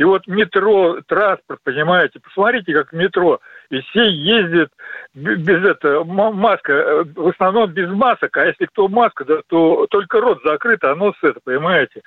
И 0.00 0.04
вот 0.04 0.26
метро, 0.26 0.98
транспорт, 1.06 1.60
понимаете, 1.62 2.20
посмотрите, 2.20 2.72
как 2.72 2.90
метро. 2.94 3.38
И 3.68 3.82
все 3.82 4.08
ездят 4.08 4.70
без 5.12 5.62
этого, 5.62 6.04
маска, 6.04 6.72
э, 6.72 7.04
в 7.04 7.28
основном 7.28 7.70
без 7.70 7.90
масок, 7.90 8.34
а 8.38 8.46
если 8.46 8.64
кто 8.64 8.88
маска, 8.88 9.26
да, 9.26 9.42
то 9.48 9.86
только 9.90 10.22
рот 10.22 10.40
закрыт, 10.42 10.82
а 10.84 10.94
нос 10.94 11.14
это, 11.20 11.38
понимаете. 11.44 12.00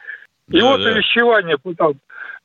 И 0.49 0.59
да, 0.59 0.65
вот 0.65 0.81
да. 0.81 0.89
увещевание 0.89 1.55
там, 1.77 1.93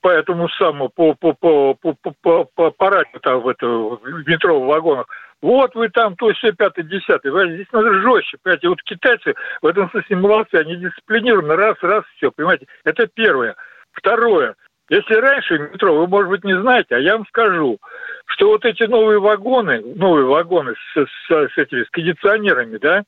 по 0.03 0.11
этому 0.11 0.51
самому, 0.51 0.91
по, 0.91 1.15
по, 1.15 1.33
по, 1.33 1.73
по, 1.73 1.95
по, 1.95 2.13
по, 2.21 2.45
по 2.45 2.71
параде 2.71 3.19
там 3.23 3.41
в, 3.41 3.49
это, 3.49 3.67
в 3.67 4.01
метро 4.27 4.61
в 4.61 4.67
вагонах. 4.67 5.07
Вот 5.41 5.75
вы 5.75 5.89
там, 5.89 6.15
то 6.17 6.29
есть 6.29 6.41
все 6.41 6.53
пятый, 6.53 6.85
десятый. 6.85 7.31
Здесь 7.55 7.73
надо 7.73 7.95
жестче, 8.03 8.37
понимаете. 8.43 8.69
Вот 8.69 8.83
китайцы 8.83 9.35
в 9.63 9.67
этом 9.67 9.89
смысле 9.93 10.17
молодцы, 10.17 10.57
они 10.57 10.77
дисциплинированы 10.77 11.57
раз, 11.57 11.79
раз, 11.81 12.05
все, 12.17 12.31
понимаете. 12.31 12.67
Это 12.85 13.07
первое. 13.07 13.57
Второе. 13.93 14.55
Если 14.89 15.15
раньше 15.15 15.59
метро, 15.59 15.95
вы, 15.95 16.07
может 16.07 16.31
быть, 16.31 16.45
не 16.45 16.59
знаете, 16.61 16.97
а 16.97 16.99
я 16.99 17.17
вам 17.17 17.27
скажу, 17.27 17.79
что 18.27 18.49
вот 18.49 18.65
эти 18.65 18.85
новые 18.85 19.21
вагоны, 19.21 19.83
новые 19.95 20.25
вагоны 20.25 20.75
с, 20.75 21.05
с, 21.05 21.49
с 21.55 21.59
этими, 21.59 21.85
с 21.85 21.91
кондиционерами, 21.91 22.79
да, 22.79 23.03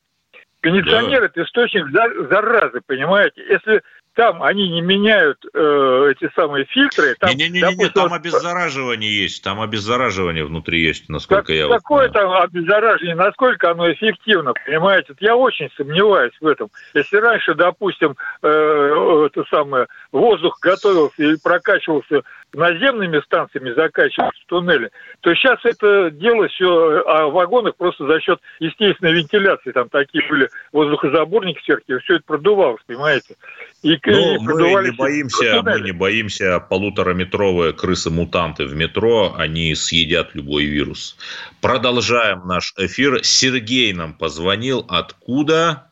кондиционер 0.61 1.23
это 1.23 1.43
источник 1.43 1.89
за- 1.89 2.27
заразы, 2.29 2.81
понимаете. 2.85 3.43
Если 3.49 3.81
там 4.13 4.43
они 4.43 4.69
не 4.69 4.81
меняют 4.81 5.37
э, 5.53 6.11
эти 6.11 6.29
самые 6.35 6.65
фильтры, 6.65 7.15
там, 7.19 7.29
Не-не-не, 7.29 7.61
допустим, 7.61 7.91
там 7.93 8.09
вот- 8.09 8.19
обеззараживание 8.19 9.23
есть. 9.23 9.43
Там 9.43 9.61
обеззараживание 9.61 10.43
внутри 10.45 10.81
есть, 10.81 11.07
насколько 11.09 11.43
как- 11.47 11.55
я 11.55 11.67
вот 11.67 11.77
какое 11.77 12.09
знаю. 12.09 12.27
там 12.29 12.41
обеззараживание, 12.43 13.15
насколько 13.15 13.71
оно 13.71 13.91
эффективно, 13.91 14.53
понимаете? 14.65 15.07
Вот 15.09 15.21
Я 15.21 15.35
очень 15.35 15.69
сомневаюсь 15.77 16.33
в 16.41 16.47
этом. 16.47 16.69
Если 16.93 17.17
раньше, 17.17 17.53
допустим, 17.55 18.15
э, 18.41 19.27
это 19.27 19.43
самое, 19.49 19.87
воздух 20.11 20.59
готовился 20.61 21.23
и 21.23 21.35
прокачивался 21.41 22.21
наземными 22.53 23.21
станциями, 23.21 23.73
закачивался 23.73 24.39
в 24.43 24.49
туннеле, 24.49 24.91
то 25.21 25.33
сейчас 25.33 25.59
это 25.63 26.11
дело 26.11 26.47
все 26.49 26.67
о 27.05 27.29
вагонах 27.29 27.75
просто 27.75 28.05
за 28.07 28.19
счет 28.19 28.39
естественной 28.59 29.13
вентиляции. 29.13 29.71
Там 29.71 29.89
такие 29.89 30.27
были 30.29 30.49
воздухозаборники 30.71 31.59
все 31.61 31.77
все 31.99 32.15
это 32.15 32.23
продувалось, 32.25 32.81
понимаете? 32.85 33.35
И, 33.83 33.97
Ну, 34.05 34.35
и 34.35 34.39
мы 34.39 34.83
не 34.83 34.91
боимся, 34.91 35.43
мы 35.43 35.63
туннели. 35.63 35.83
не 35.85 35.91
боимся 35.91 36.59
полутораметровые 36.59 37.73
крысы-мутанты 37.73 38.65
в 38.65 38.75
метро, 38.75 39.33
они 39.37 39.73
съедят 39.75 40.35
любой 40.35 40.65
вирус. 40.65 41.17
Продолжаем 41.61 42.45
наш 42.45 42.73
эфир. 42.77 43.23
Сергей 43.23 43.93
нам 43.93 44.13
позвонил. 44.13 44.85
Откуда? 44.87 45.90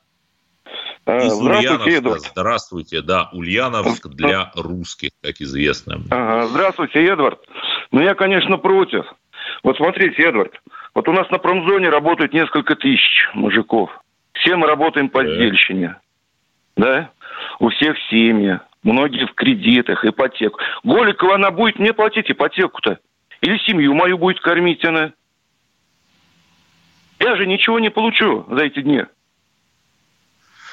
А, 1.10 1.26
Из 1.26 1.34
Здравствуйте. 1.34 2.30
Здравствуйте, 2.32 3.02
да, 3.02 3.30
Ульяновск 3.34 4.08
для 4.10 4.52
русских, 4.56 5.10
как 5.24 5.42
известно. 5.42 6.02
Ага, 6.12 6.46
Здравствуйте, 6.48 7.04
Эдвард. 7.04 7.40
Ну, 7.92 8.02
я, 8.02 8.14
конечно, 8.14 8.58
против. 8.58 9.06
Вот 9.64 9.78
смотрите, 9.78 10.22
Эдвард, 10.22 10.62
вот 10.94 11.08
у 11.08 11.12
нас 11.12 11.28
на 11.32 11.40
промзоне 11.40 11.90
работают 11.90 12.32
несколько 12.34 12.76
тысяч 12.76 13.28
мужиков. 13.34 13.90
Все 14.34 14.56
мы 14.56 14.68
работаем 14.68 15.10
по 15.10 15.24
Так. 15.24 15.32
отдельщине. 15.32 15.96
Да? 16.78 17.10
У 17.60 17.70
всех 17.70 17.98
семьи. 18.12 18.60
Многие 18.84 19.26
в 19.26 19.34
кредитах, 19.34 20.06
ипотеку. 20.06 20.60
Голикова 20.84 21.36
она 21.36 21.50
будет 21.50 21.80
мне 21.80 21.92
платить 21.92 22.30
ипотеку-то. 22.30 23.00
Или 23.42 23.58
семью 23.66 23.96
мою 23.96 24.18
будет 24.20 24.40
кормить 24.42 24.86
она. 24.86 25.12
Я 27.20 27.36
же 27.36 27.48
ничего 27.48 27.80
не 27.80 27.90
получу 27.90 28.46
за 28.50 28.66
эти 28.66 28.82
дни. 28.82 29.04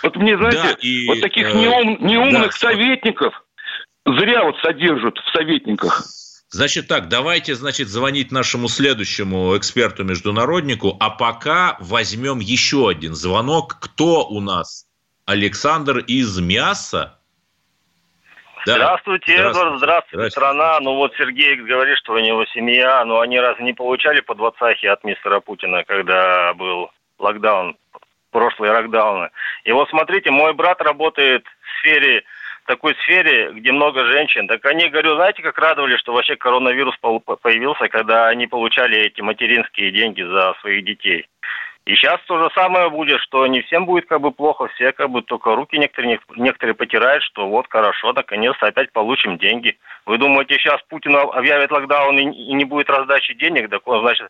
Вот 0.07 0.15
мне, 0.15 0.37
знаете, 0.37 0.63
Да, 0.63 0.77
и, 0.81 1.07
вот 1.09 1.21
таких 1.21 1.49
э, 1.49 1.53
неум- 1.53 1.99
неумных 2.01 2.53
да. 2.53 2.59
советников 2.69 3.35
зря 4.05 4.45
вот 4.45 4.57
содержат 4.59 5.19
в 5.19 5.33
советниках. 5.33 6.05
Значит 6.49 6.87
так, 6.87 7.09
давайте, 7.09 7.57
значит, 7.57 7.89
звонить 7.89 8.31
нашему 8.31 8.69
следующему 8.69 9.57
эксперту-международнику, 9.57 10.97
а 11.01 11.11
пока 11.11 11.77
возьмем 11.81 12.39
еще 12.39 12.89
один 12.89 13.15
звонок. 13.17 13.79
Кто 13.81 14.29
у 14.29 14.41
нас? 14.41 14.87
Александр 15.25 15.99
из 15.99 16.39
Мяса? 16.39 17.19
Да. 18.65 18.75
Здравствуйте, 18.75 19.35
Эдвард, 19.35 19.79
здравствуйте, 19.79 19.79
Здравствуйте. 19.79 20.31
страна. 20.31 20.79
Ну 20.81 20.95
вот 20.95 21.15
Сергей 21.19 21.57
говорит, 21.57 21.99
что 21.99 22.13
у 22.13 22.19
него 22.21 22.45
семья, 22.55 23.05
но 23.05 23.19
они 23.19 23.41
разве 23.41 23.65
не 23.65 23.73
получали 23.73 24.21
по 24.21 24.37
двадцахе 24.37 24.89
от 24.91 25.03
мистера 25.03 25.41
Путина, 25.41 25.83
когда 25.83 26.55
был 26.55 26.91
локдаун, 27.19 27.77
прошлые 28.37 28.73
локдауны? 28.73 29.31
И 29.65 29.73
вот 29.73 29.89
смотрите, 29.89 30.31
мой 30.31 30.53
брат 30.53 30.83
работает 30.83 31.47
в 31.47 31.79
сфере, 31.79 32.23
такой 32.67 32.95
сфере, 33.03 33.53
где 33.53 33.73
много 33.73 34.05
женщин. 34.05 34.47
Так 34.47 34.63
они, 34.67 34.91
говорю, 34.91 35.15
знаете, 35.15 35.43
как 35.43 35.59
радовались, 35.59 36.01
что 36.01 36.13
вообще 36.13 36.37
коронавирус 36.37 36.95
появился, 37.43 37.89
когда 37.89 38.29
они 38.29 38.47
получали 38.47 38.99
эти 38.99 39.23
материнские 39.23 39.91
деньги 39.91 40.23
за 40.23 40.55
своих 40.61 40.85
детей. 40.85 41.27
И 41.87 41.95
сейчас 41.95 42.21
то 42.27 42.37
же 42.43 42.51
самое 42.53 42.91
будет, 42.91 43.21
что 43.21 43.47
не 43.47 43.63
всем 43.63 43.87
будет 43.87 44.07
как 44.07 44.21
бы 44.21 44.33
плохо, 44.33 44.67
все 44.75 44.93
как 44.93 45.09
бы 45.09 45.23
только 45.23 45.55
руки 45.55 45.79
некоторые, 45.79 46.19
некоторые 46.35 46.75
потирают, 46.75 47.23
что 47.23 47.49
вот 47.49 47.67
хорошо, 47.71 48.13
наконец-то 48.13 48.67
опять 48.67 48.93
получим 48.93 49.39
деньги. 49.39 49.79
Вы 50.05 50.19
думаете, 50.19 50.59
сейчас 50.59 50.83
Путин 50.89 51.17
объявит 51.17 51.71
локдаун 51.71 52.19
и 52.19 52.53
не 52.53 52.65
будет 52.65 52.91
раздачи 52.91 53.35
денег, 53.35 53.71
так 53.71 53.87
он, 53.87 54.01
значит, 54.01 54.29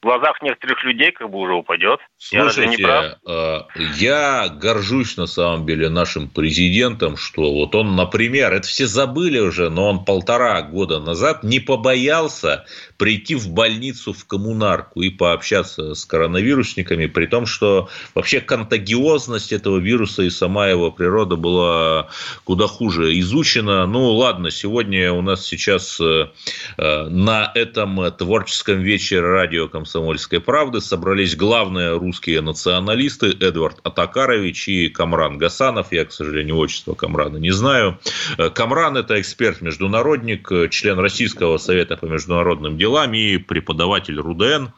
в 0.00 0.06
глазах 0.06 0.40
некоторых 0.42 0.84
людей 0.84 1.10
как 1.10 1.28
бы 1.30 1.38
уже 1.38 1.54
упадет. 1.54 1.98
Слушайте, 2.18 2.62
я, 2.62 2.68
не 2.68 2.76
прав? 2.76 3.04
Э, 3.26 3.60
я 3.96 4.48
горжусь 4.48 5.16
на 5.16 5.26
самом 5.26 5.66
деле 5.66 5.88
нашим 5.88 6.28
президентом, 6.28 7.16
что 7.16 7.52
вот 7.52 7.74
он, 7.74 7.96
например, 7.96 8.52
это 8.52 8.66
все 8.68 8.86
забыли 8.86 9.40
уже, 9.40 9.70
но 9.70 9.88
он 9.90 10.04
полтора 10.04 10.62
года 10.62 11.00
назад 11.00 11.42
не 11.42 11.58
побоялся 11.58 12.64
прийти 12.96 13.34
в 13.34 13.48
больницу 13.50 14.12
в 14.12 14.24
коммунарку 14.24 15.02
и 15.02 15.10
пообщаться 15.10 15.94
с 15.94 16.04
коронавирусниками, 16.04 17.06
при 17.06 17.26
том, 17.26 17.46
что 17.46 17.88
вообще 18.14 18.40
контагиозность 18.40 19.52
этого 19.52 19.78
вируса 19.78 20.22
и 20.22 20.30
сама 20.30 20.68
его 20.68 20.92
природа 20.92 21.34
была 21.34 22.08
куда 22.44 22.68
хуже 22.68 23.18
изучена. 23.18 23.84
Ну, 23.86 24.12
ладно, 24.12 24.52
сегодня 24.52 25.12
у 25.12 25.22
нас 25.22 25.44
сейчас 25.44 26.00
э, 26.00 26.28
на 26.76 27.50
этом 27.52 28.12
творческом 28.12 28.80
вечере 28.80 29.22
радио 29.22 29.66
«Комсомольской 29.88 30.40
правды» 30.40 30.82
собрались 30.82 31.34
главные 31.34 31.96
русские 31.96 32.42
националисты 32.42 33.28
Эдвард 33.28 33.78
Атакарович 33.84 34.68
и 34.68 34.88
Камран 34.90 35.38
Гасанов. 35.38 35.92
Я, 35.92 36.04
к 36.04 36.12
сожалению, 36.12 36.58
отчество 36.58 36.92
Камрана 36.92 37.38
не 37.38 37.52
знаю. 37.52 37.98
Э, 38.36 38.50
Камран– 38.50 38.96
это 38.98 39.18
эксперт-международник, 39.18 40.50
член 40.70 40.98
Российского 40.98 41.56
совета 41.56 41.96
по 41.96 42.04
международным 42.04 42.76
делам 42.76 42.98
делами, 42.98 43.36
преподаватель 43.36 44.18
РУДН. 44.18 44.68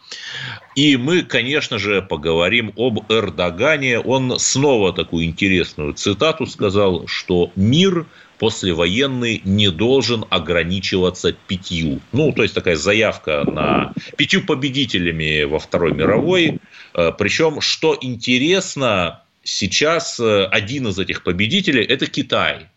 И 0.74 0.96
мы, 0.96 1.22
конечно 1.22 1.78
же, 1.78 2.02
поговорим 2.02 2.72
об 2.76 3.10
Эрдогане. 3.10 3.98
Он 3.98 4.38
снова 4.38 4.92
такую 4.92 5.24
интересную 5.24 5.94
цитату 5.94 6.46
сказал, 6.46 7.06
что 7.06 7.50
мир 7.56 8.06
послевоенный 8.40 9.42
не 9.44 9.70
должен 9.70 10.24
ограничиваться 10.30 11.32
пятью. 11.32 12.00
Ну, 12.12 12.32
то 12.32 12.42
есть 12.42 12.54
такая 12.54 12.74
заявка 12.74 13.44
на 13.44 13.92
пятью 14.16 14.42
победителями 14.46 15.42
во 15.44 15.58
Второй 15.58 15.92
мировой. 15.92 16.58
Э, 16.94 17.12
Причем, 17.16 17.60
что 17.60 17.96
интересно, 18.00 19.22
сейчас 19.42 20.18
э, 20.18 20.44
один 20.46 20.88
из 20.88 20.98
этих 20.98 21.22
победителей– 21.22 21.84
это 21.88 22.06
Китай. 22.06 22.68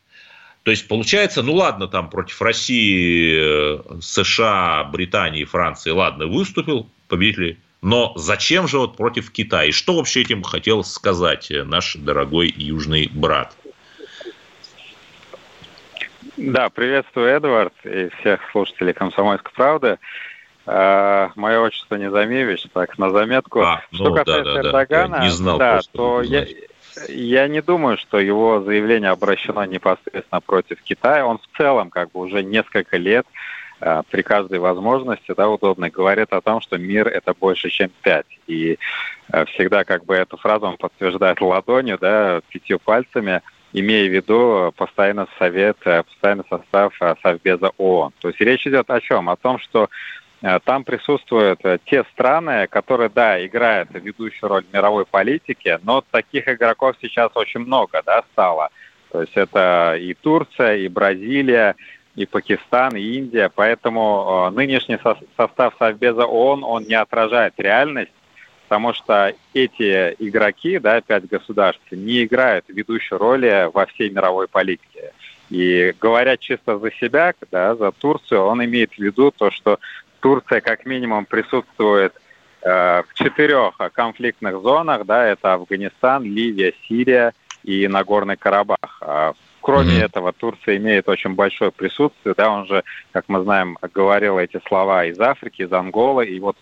То 0.64 0.72
есть 0.72 0.90
получается, 0.90 1.42
ну 1.44 1.54
ладно, 1.54 1.88
там 1.88 2.10
против 2.10 2.42
России, 2.42 3.34
э, 3.34 4.00
США, 4.02 4.84
Британии, 4.84 5.46
Франции, 5.46 5.92
ладно, 5.92 6.28
выступил 6.28 6.90
победитель, 7.08 7.58
но 7.82 8.12
зачем 8.18 8.68
же 8.68 8.80
вот 8.80 8.98
против 8.98 9.32
Китая? 9.32 9.70
И 9.70 9.72
что 9.72 9.96
вообще 9.96 10.24
этим 10.24 10.44
хотел 10.44 10.84
сказать 10.84 11.50
наш 11.50 11.96
дорогой 11.96 12.54
южный 12.54 13.10
брат? 13.14 13.56
Да, 16.38 16.70
приветствую, 16.70 17.28
Эдвард, 17.28 17.74
и 17.84 18.10
всех 18.20 18.40
слушателей 18.52 18.94
«Комсомольской 18.94 19.52
правды». 19.54 20.00
А, 20.66 21.32
мое 21.36 21.60
отчество 21.60 21.96
Незамевич, 21.96 22.66
так, 22.74 22.98
на 22.98 23.10
заметку. 23.10 23.62
А, 23.62 23.84
что 23.92 24.10
ну, 24.10 24.16
касается 24.16 24.54
да, 24.54 24.62
да, 24.62 24.68
Эрдогана, 24.68 25.18
да, 25.18 25.24
не 25.24 25.30
знал 25.30 25.58
да, 25.58 25.82
то 25.92 26.22
я, 26.22 26.46
я 27.10 27.48
не 27.48 27.62
думаю, 27.62 27.98
что 27.98 28.20
его 28.20 28.62
заявление 28.62 29.12
обращено 29.12 29.66
непосредственно 29.66 30.42
против 30.42 30.82
Китая. 30.82 31.26
Он 31.26 31.38
в 31.38 31.58
целом 31.58 31.90
как 31.90 32.12
бы 32.12 32.22
уже 32.22 32.44
несколько 32.44 32.98
лет 32.98 33.28
э, 33.82 34.04
при 34.10 34.22
каждой 34.22 34.60
возможности, 34.60 35.34
да, 35.36 35.50
удобной, 35.50 35.90
говорит 35.90 36.32
о 36.32 36.42
том, 36.42 36.62
что 36.62 36.78
мир 36.78 37.10
это 37.10 37.34
больше, 37.34 37.70
чем 37.70 37.92
пять. 38.02 38.40
И 38.48 38.80
э, 39.32 39.46
всегда 39.48 39.84
как 39.84 40.06
бы 40.06 40.16
эту 40.16 40.38
фразу 40.38 40.66
он 40.66 40.78
подтверждает 40.78 41.42
ладонью, 41.42 41.98
да, 42.00 42.40
пятью 42.50 42.80
пальцами, 42.80 43.42
имея 43.74 44.08
в 44.10 44.14
виду 44.14 44.74
постоянно 44.78 45.28
совет, 45.38 45.78
э, 45.86 46.04
постоянный 46.04 46.46
состав 46.50 46.94
Совбеза 47.22 47.72
ООН. 47.78 48.14
То 48.20 48.30
есть 48.30 48.40
речь 48.40 48.66
идет 48.68 48.90
о 48.90 49.02
чем? 49.02 49.30
О 49.30 49.36
том, 49.36 49.60
что 49.60 49.90
Э, 50.44 50.60
там 50.64 50.84
присутствуют 50.84 51.62
э, 51.64 51.80
те 51.86 52.04
страны, 52.12 52.68
которые, 52.68 53.10
да, 53.10 53.44
играют 53.46 53.90
ведущую 53.94 54.50
роль 54.50 54.66
в 54.70 54.74
мировой 54.74 55.06
политике, 55.06 55.80
но 55.84 56.04
таких 56.12 56.50
игроков 56.50 56.98
сейчас 57.02 57.32
очень 57.36 57.62
много, 57.62 58.04
да, 58.06 58.24
стало. 58.34 58.70
То 59.10 59.22
есть 59.22 59.38
это 59.38 59.96
и 59.98 60.14
Турция, 60.14 60.76
и 60.76 60.90
Бразилия, 60.90 61.76
и 62.16 62.26
Пакистан, 62.26 62.98
и 62.98 63.02
Индия. 63.02 63.50
Поэтому 63.56 64.50
э, 64.52 64.56
нынешний 64.56 65.00
состав 65.38 65.76
Совбеза 65.80 66.26
ООН, 66.26 66.66
он 66.66 66.84
не 66.84 66.96
отражает 66.96 67.54
реальность, 67.58 68.12
потому 68.68 68.94
что 68.94 69.34
эти 69.54 70.16
игроки, 70.20 70.80
да, 70.80 71.02
пять 71.02 71.28
государств, 71.28 71.84
не 71.92 72.24
играют 72.24 72.66
ведущую 72.68 73.20
роль 73.20 73.46
во 73.74 73.86
всей 73.86 74.10
мировой 74.10 74.48
политике. 74.48 75.14
И 75.50 75.94
говоря 76.02 76.38
чисто 76.38 76.80
за 76.80 76.92
себя, 76.92 77.34
да, 77.52 77.76
за 77.76 77.92
Турцию, 77.92 78.42
он 78.42 78.64
имеет 78.66 78.94
в 78.94 78.98
виду 78.98 79.32
то, 79.32 79.52
что 79.52 79.80
Турция 80.20 80.62
как 80.62 80.86
минимум 80.86 81.26
присутствует 81.26 82.14
э, 82.62 83.04
в 83.08 83.14
четырех 83.14 83.78
конфликтных 83.92 84.62
зонах, 84.62 85.06
да, 85.06 85.28
это 85.28 85.54
Афганистан, 85.54 86.24
Ливия, 86.24 86.74
Сирия 86.88 87.34
и 87.64 87.88
Нагорный 87.88 88.38
Карабах. 88.38 88.98
А 89.02 89.34
кроме 89.62 90.00
mm-hmm. 90.00 90.06
этого, 90.06 90.34
Турция 90.34 90.78
имеет 90.78 91.10
очень 91.10 91.36
большое 91.36 91.72
присутствие, 91.72 92.34
да, 92.38 92.50
он 92.50 92.66
же, 92.66 92.84
как 93.12 93.26
мы 93.28 93.44
знаем, 93.44 93.78
говорил 93.94 94.40
эти 94.40 94.60
слова 94.68 95.06
из 95.06 95.20
Африки, 95.20 95.64
из 95.64 95.74
Анголы, 95.74 96.26
и 96.26 96.40
вот 96.40 96.58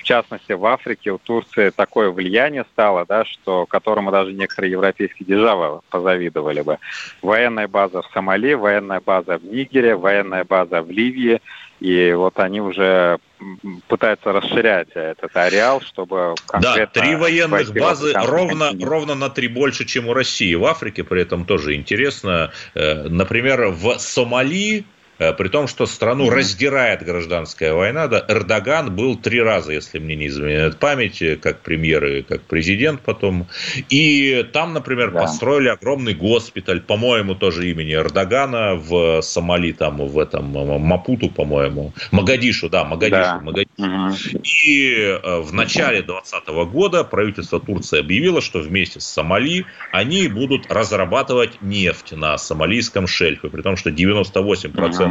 в 0.00 0.02
частности, 0.02 0.52
в 0.52 0.64
Африке 0.64 1.10
у 1.10 1.18
Турции 1.18 1.70
такое 1.70 2.10
влияние 2.10 2.64
стало, 2.72 3.04
да, 3.04 3.26
что 3.26 3.66
которому 3.66 4.10
даже 4.10 4.32
некоторые 4.32 4.72
европейские 4.72 5.26
державы 5.26 5.80
позавидовали 5.90 6.62
бы. 6.62 6.78
Военная 7.20 7.68
база 7.68 8.00
в 8.00 8.10
Сомали, 8.14 8.54
военная 8.54 9.00
база 9.04 9.36
в 9.36 9.44
Нигере, 9.44 9.96
военная 9.96 10.44
база 10.44 10.80
в 10.80 10.90
Ливии. 10.90 11.42
И 11.80 12.12
вот 12.12 12.38
они 12.38 12.60
уже 12.60 13.18
пытаются 13.88 14.32
расширять 14.32 14.88
этот 14.94 15.34
ареал, 15.36 15.82
чтобы 15.82 16.34
Да, 16.60 16.86
три 16.86 17.14
военных 17.16 17.72
базы 17.74 18.12
ровно, 18.14 18.72
ровно 18.80 19.14
на 19.14 19.28
три 19.28 19.48
больше, 19.48 19.84
чем 19.84 20.08
у 20.08 20.14
России. 20.14 20.54
В 20.54 20.64
Африке 20.64 21.04
при 21.04 21.22
этом 21.22 21.44
тоже 21.44 21.74
интересно. 21.74 22.52
Э, 22.74 23.08
например, 23.08 23.68
в 23.68 23.98
Сомали 23.98 24.84
при 25.20 25.48
том, 25.48 25.66
что 25.66 25.84
страну 25.84 26.26
mm-hmm. 26.26 26.34
раздирает 26.34 27.02
гражданская 27.04 27.74
война. 27.74 28.08
Да, 28.08 28.24
Эрдоган 28.26 28.94
был 28.96 29.16
три 29.16 29.42
раза, 29.42 29.72
если 29.72 29.98
мне 29.98 30.16
не 30.16 30.28
изменяет 30.28 30.78
память, 30.78 31.20
э, 31.20 31.36
как 31.36 31.60
премьер 31.60 32.04
и 32.06 32.22
как 32.22 32.40
президент 32.42 33.02
потом. 33.02 33.46
И 33.90 34.48
там, 34.54 34.72
например, 34.72 35.10
да. 35.10 35.20
построили 35.20 35.68
огромный 35.68 36.14
госпиталь, 36.14 36.80
по-моему, 36.80 37.34
тоже 37.34 37.70
имени 37.70 37.94
Эрдогана 37.94 38.76
в 38.76 39.20
Сомали, 39.20 39.72
там 39.72 39.98
в 39.98 40.18
этом 40.18 40.56
э, 40.56 40.78
Мапуту, 40.78 41.28
по-моему. 41.28 41.92
Магадишу, 42.12 42.70
да, 42.70 42.84
Магадишу. 42.84 43.20
Да. 43.20 43.40
Магадишу. 43.40 43.70
Mm-hmm. 43.78 44.40
И 44.42 45.18
в 45.22 45.52
начале 45.52 46.02
2020 46.02 46.48
года 46.72 47.04
правительство 47.04 47.60
Турции 47.60 48.00
объявило, 48.00 48.40
что 48.40 48.60
вместе 48.60 49.00
с 49.00 49.04
Сомали 49.04 49.66
они 49.92 50.28
будут 50.28 50.72
разрабатывать 50.72 51.60
нефть 51.60 52.12
на 52.12 52.38
сомалийском 52.38 53.06
шельфе, 53.06 53.50
при 53.50 53.60
том, 53.60 53.76
что 53.76 53.90
98% 53.90 54.32
mm-hmm 54.32 55.09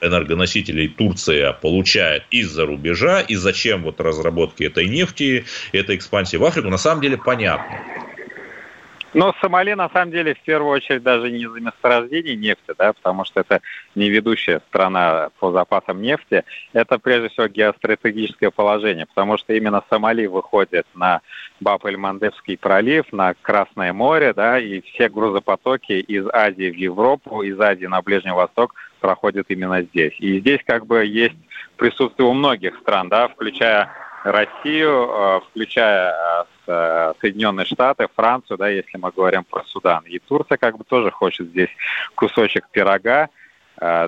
энергоносителей 0.00 0.88
Турция 0.88 1.52
получает 1.52 2.24
из-за 2.30 2.66
рубежа, 2.66 3.20
и 3.20 3.34
зачем 3.36 3.82
вот 3.82 4.00
разработки 4.00 4.64
этой 4.64 4.88
нефти, 4.88 5.44
этой 5.72 5.96
экспансии 5.96 6.36
в 6.36 6.44
Африку, 6.44 6.68
на 6.68 6.78
самом 6.78 7.00
деле 7.00 7.16
понятно. 7.16 7.78
Но 9.14 9.34
Сомали, 9.40 9.74
на 9.74 9.90
самом 9.90 10.10
деле, 10.10 10.34
в 10.34 10.40
первую 10.40 10.72
очередь 10.72 11.02
даже 11.02 11.30
не 11.30 11.46
за 11.46 11.60
месторождение 11.60 12.34
нефти, 12.34 12.72
да, 12.78 12.94
потому 12.94 13.26
что 13.26 13.40
это 13.40 13.60
не 13.94 14.08
ведущая 14.08 14.60
страна 14.68 15.28
по 15.38 15.52
запасам 15.52 16.00
нефти, 16.00 16.44
это 16.72 16.98
прежде 16.98 17.28
всего 17.28 17.46
геостратегическое 17.46 18.50
положение, 18.50 19.04
потому 19.06 19.36
что 19.36 19.52
именно 19.52 19.84
Сомали 19.90 20.24
выходит 20.26 20.86
на 20.94 21.20
Баб-эль-Мандебский 21.60 22.56
пролив, 22.56 23.12
на 23.12 23.34
Красное 23.42 23.92
море, 23.92 24.32
да, 24.32 24.58
и 24.58 24.80
все 24.80 25.10
грузопотоки 25.10 25.92
из 25.92 26.26
Азии 26.32 26.70
в 26.70 26.76
Европу, 26.76 27.42
из 27.42 27.60
Азии 27.60 27.86
на 27.86 28.00
Ближний 28.00 28.32
Восток 28.32 28.74
проходят 29.02 29.46
именно 29.50 29.82
здесь. 29.82 30.14
И 30.18 30.40
здесь 30.40 30.60
как 30.64 30.86
бы 30.86 31.04
есть 31.04 31.36
присутствие 31.76 32.26
у 32.26 32.32
многих 32.32 32.78
стран, 32.78 33.10
да, 33.10 33.28
включая 33.28 33.90
Россию, 34.24 35.10
э, 35.10 35.40
включая 35.50 36.12
э, 36.12 36.44
э, 36.68 37.12
Соединенные 37.20 37.66
Штаты, 37.66 38.06
Францию, 38.14 38.56
да, 38.56 38.68
если 38.68 38.96
мы 38.96 39.10
говорим 39.10 39.44
про 39.44 39.64
Судан. 39.64 40.04
И 40.06 40.18
Турция 40.20 40.56
как 40.56 40.78
бы 40.78 40.84
тоже 40.84 41.10
хочет 41.10 41.48
здесь 41.48 41.70
кусочек 42.14 42.68
пирога 42.70 43.28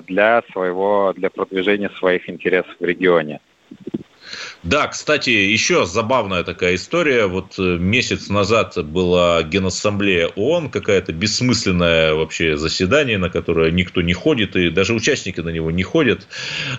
для 0.07 0.41
своего, 0.53 1.11
для 1.17 1.29
продвижения 1.29 1.89
своих 1.89 2.29
интересов 2.29 2.73
в 2.79 2.85
регионе. 2.85 3.41
Да, 4.63 4.87
кстати, 4.87 5.29
еще 5.29 5.85
забавная 5.85 6.43
такая 6.43 6.75
история. 6.75 7.27
Вот 7.27 7.55
э, 7.57 7.77
месяц 7.77 8.29
назад 8.29 8.77
была 8.85 9.43
Генассамблея 9.43 10.27
ООН, 10.35 10.69
какая-то 10.69 11.13
бессмысленное 11.13 12.13
вообще 12.13 12.57
заседание, 12.57 13.17
на 13.17 13.29
которое 13.29 13.71
никто 13.71 14.01
не 14.01 14.13
ходит, 14.13 14.55
и 14.55 14.69
даже 14.69 14.93
участники 14.93 15.39
на 15.39 15.49
него 15.49 15.71
не 15.71 15.83
ходят. 15.83 16.27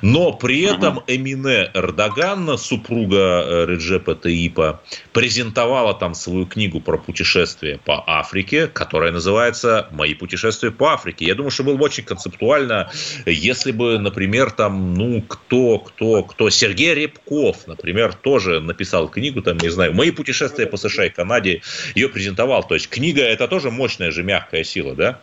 Но 0.02 0.32
при 0.32 0.62
этом 0.62 1.00
Эмине 1.06 1.70
Эрдоган, 1.74 2.58
супруга 2.58 3.44
э, 3.44 3.66
Реджепа 3.68 4.14
Таипа, 4.14 4.82
презентовала 5.12 5.94
там 5.94 6.14
свою 6.14 6.46
книгу 6.46 6.80
про 6.80 6.98
путешествия 6.98 7.78
по 7.84 8.02
Африке, 8.06 8.66
которая 8.66 9.12
называется 9.12 9.88
«Мои 9.92 10.14
путешествия 10.14 10.70
по 10.70 10.92
Африке». 10.92 11.24
Я 11.26 11.34
думаю, 11.34 11.50
что 11.50 11.64
было 11.64 11.76
бы 11.76 11.84
очень 11.84 12.04
концептуально, 12.04 12.90
если 13.26 13.72
бы, 13.72 13.98
например, 13.98 14.50
там, 14.50 14.94
ну, 14.94 15.22
кто, 15.22 15.78
кто, 15.78 16.22
кто, 16.22 16.50
Сергей 16.50 16.94
Репко, 16.94 17.45
Чесноков, 17.46 17.66
например, 17.66 18.14
тоже 18.14 18.60
написал 18.60 19.08
книгу, 19.08 19.42
там, 19.42 19.58
не 19.58 19.68
знаю, 19.68 19.94
«Мои 19.94 20.10
путешествия 20.10 20.66
по 20.66 20.76
США 20.76 21.06
и 21.06 21.10
Канаде», 21.10 21.62
ее 21.94 22.08
презентовал. 22.08 22.66
То 22.66 22.74
есть 22.74 22.88
книга– 22.88 23.22
это 23.22 23.48
тоже 23.48 23.70
мощная 23.70 24.10
же 24.10 24.22
мягкая 24.22 24.64
сила, 24.64 24.94
да? 24.94 25.20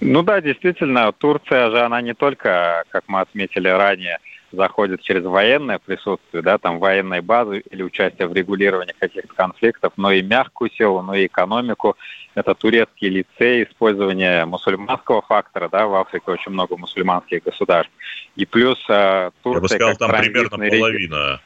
Ну 0.00 0.22
да, 0.22 0.40
действительно, 0.40 1.12
Турция 1.12 1.70
же, 1.70 1.80
она 1.80 2.00
не 2.00 2.14
только, 2.14 2.84
как 2.90 3.04
мы 3.08 3.20
отметили 3.20 3.68
ранее, 3.68 4.18
заходит 4.52 5.02
через 5.02 5.24
военное 5.24 5.78
присутствие, 5.78 6.42
да, 6.42 6.58
там 6.58 6.78
военной 6.78 7.20
базы 7.20 7.60
или 7.70 7.82
участие 7.82 8.28
в 8.28 8.32
регулировании 8.32 8.94
каких-то 8.98 9.34
конфликтов, 9.34 9.92
но 9.96 10.10
и 10.12 10.22
мягкую 10.22 10.70
силу, 10.70 11.02
но 11.02 11.14
и 11.14 11.26
экономику. 11.26 11.96
Это 12.34 12.54
турецкий 12.54 13.08
лицей, 13.08 13.64
использование 13.64 14.44
мусульманского 14.44 15.22
фактора, 15.22 15.68
да, 15.68 15.86
в 15.86 15.94
Африке 15.94 16.30
очень 16.30 16.52
много 16.52 16.76
мусульманских 16.76 17.42
государств. 17.42 17.92
И 18.36 18.46
плюс 18.46 18.78
э, 18.88 19.30
Турция 19.42 19.78
Я 19.78 19.86
бы 19.88 19.94
сказал, 19.94 19.96
там 19.96 20.20
примерно 20.20 20.56
половина. 20.56 21.40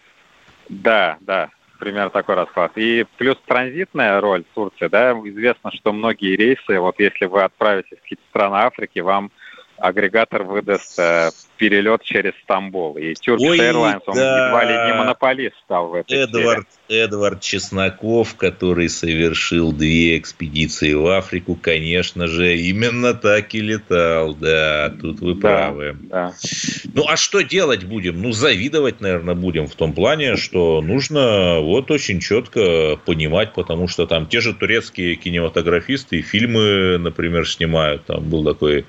Да, 0.69 1.19
да, 1.21 1.51
примерно 1.79 2.11
такой 2.11 2.37
расклад. 2.37 2.73
И 2.77 3.05
плюс 3.17 3.37
транзитная 3.47 4.21
роль 4.21 4.45
Турции, 4.55 4.87
да, 4.89 5.13
известно, 5.13 5.73
что 5.73 5.93
многие 5.93 6.37
рейсы, 6.37 6.79
вот 6.79 6.99
если 6.99 7.25
вы 7.25 7.43
отправитесь 7.43 7.99
в 7.99 8.03
какие-то 8.03 8.23
страны 8.31 8.57
Африки, 8.57 9.01
вам 9.01 9.33
агрегатор 9.79 10.45
выдаст 10.45 10.99
э, 10.99 11.31
перелет 11.63 12.03
через 12.03 12.33
Стамбул. 12.43 12.97
И 12.97 13.13
Turkish 13.13 13.37
Ой, 13.39 13.57
Airlines, 13.57 14.03
он 14.07 14.17
да. 14.17 14.47
едва 14.47 14.65
ли 14.65 14.91
не 14.91 14.99
монополист 14.99 15.55
стал 15.65 15.91
в 15.91 15.95
этой 15.95 16.19
Эдвард, 16.19 16.67
сфере. 16.87 17.03
Эдвард 17.05 17.41
Чесноков, 17.41 18.35
который 18.35 18.89
совершил 18.89 19.71
две 19.71 20.19
экспедиции 20.19 20.93
в 20.93 21.07
Африку, 21.07 21.55
конечно 21.55 22.27
же, 22.27 22.57
именно 22.57 23.15
так 23.15 23.55
и 23.55 23.61
летал. 23.61 24.35
Да, 24.35 24.93
тут 25.01 25.21
вы 25.21 25.35
да, 25.35 25.41
правы. 25.41 25.97
Да. 26.01 26.33
Ну, 26.93 27.05
а 27.07 27.17
что 27.17 27.43
делать 27.43 27.85
будем? 27.85 28.21
Ну, 28.21 28.33
завидовать, 28.33 29.01
наверное, 29.01 29.37
будем 29.37 29.69
в 29.69 29.77
том 29.77 29.93
плане, 29.93 30.35
что 30.35 30.83
нужно 30.83 31.61
вот 31.61 31.93
очень 31.93 32.19
четко 32.19 32.97
понимать, 33.07 33.53
потому 33.53 33.87
что 33.87 34.09
там 34.09 34.27
те 34.27 34.41
же 34.41 34.53
турецкие 34.53 35.15
кинематографисты 35.15 36.23
фильмы, 36.23 36.99
например, 36.99 37.49
снимают. 37.49 38.07
Там 38.07 38.29
был 38.29 38.43
такой 38.43 38.85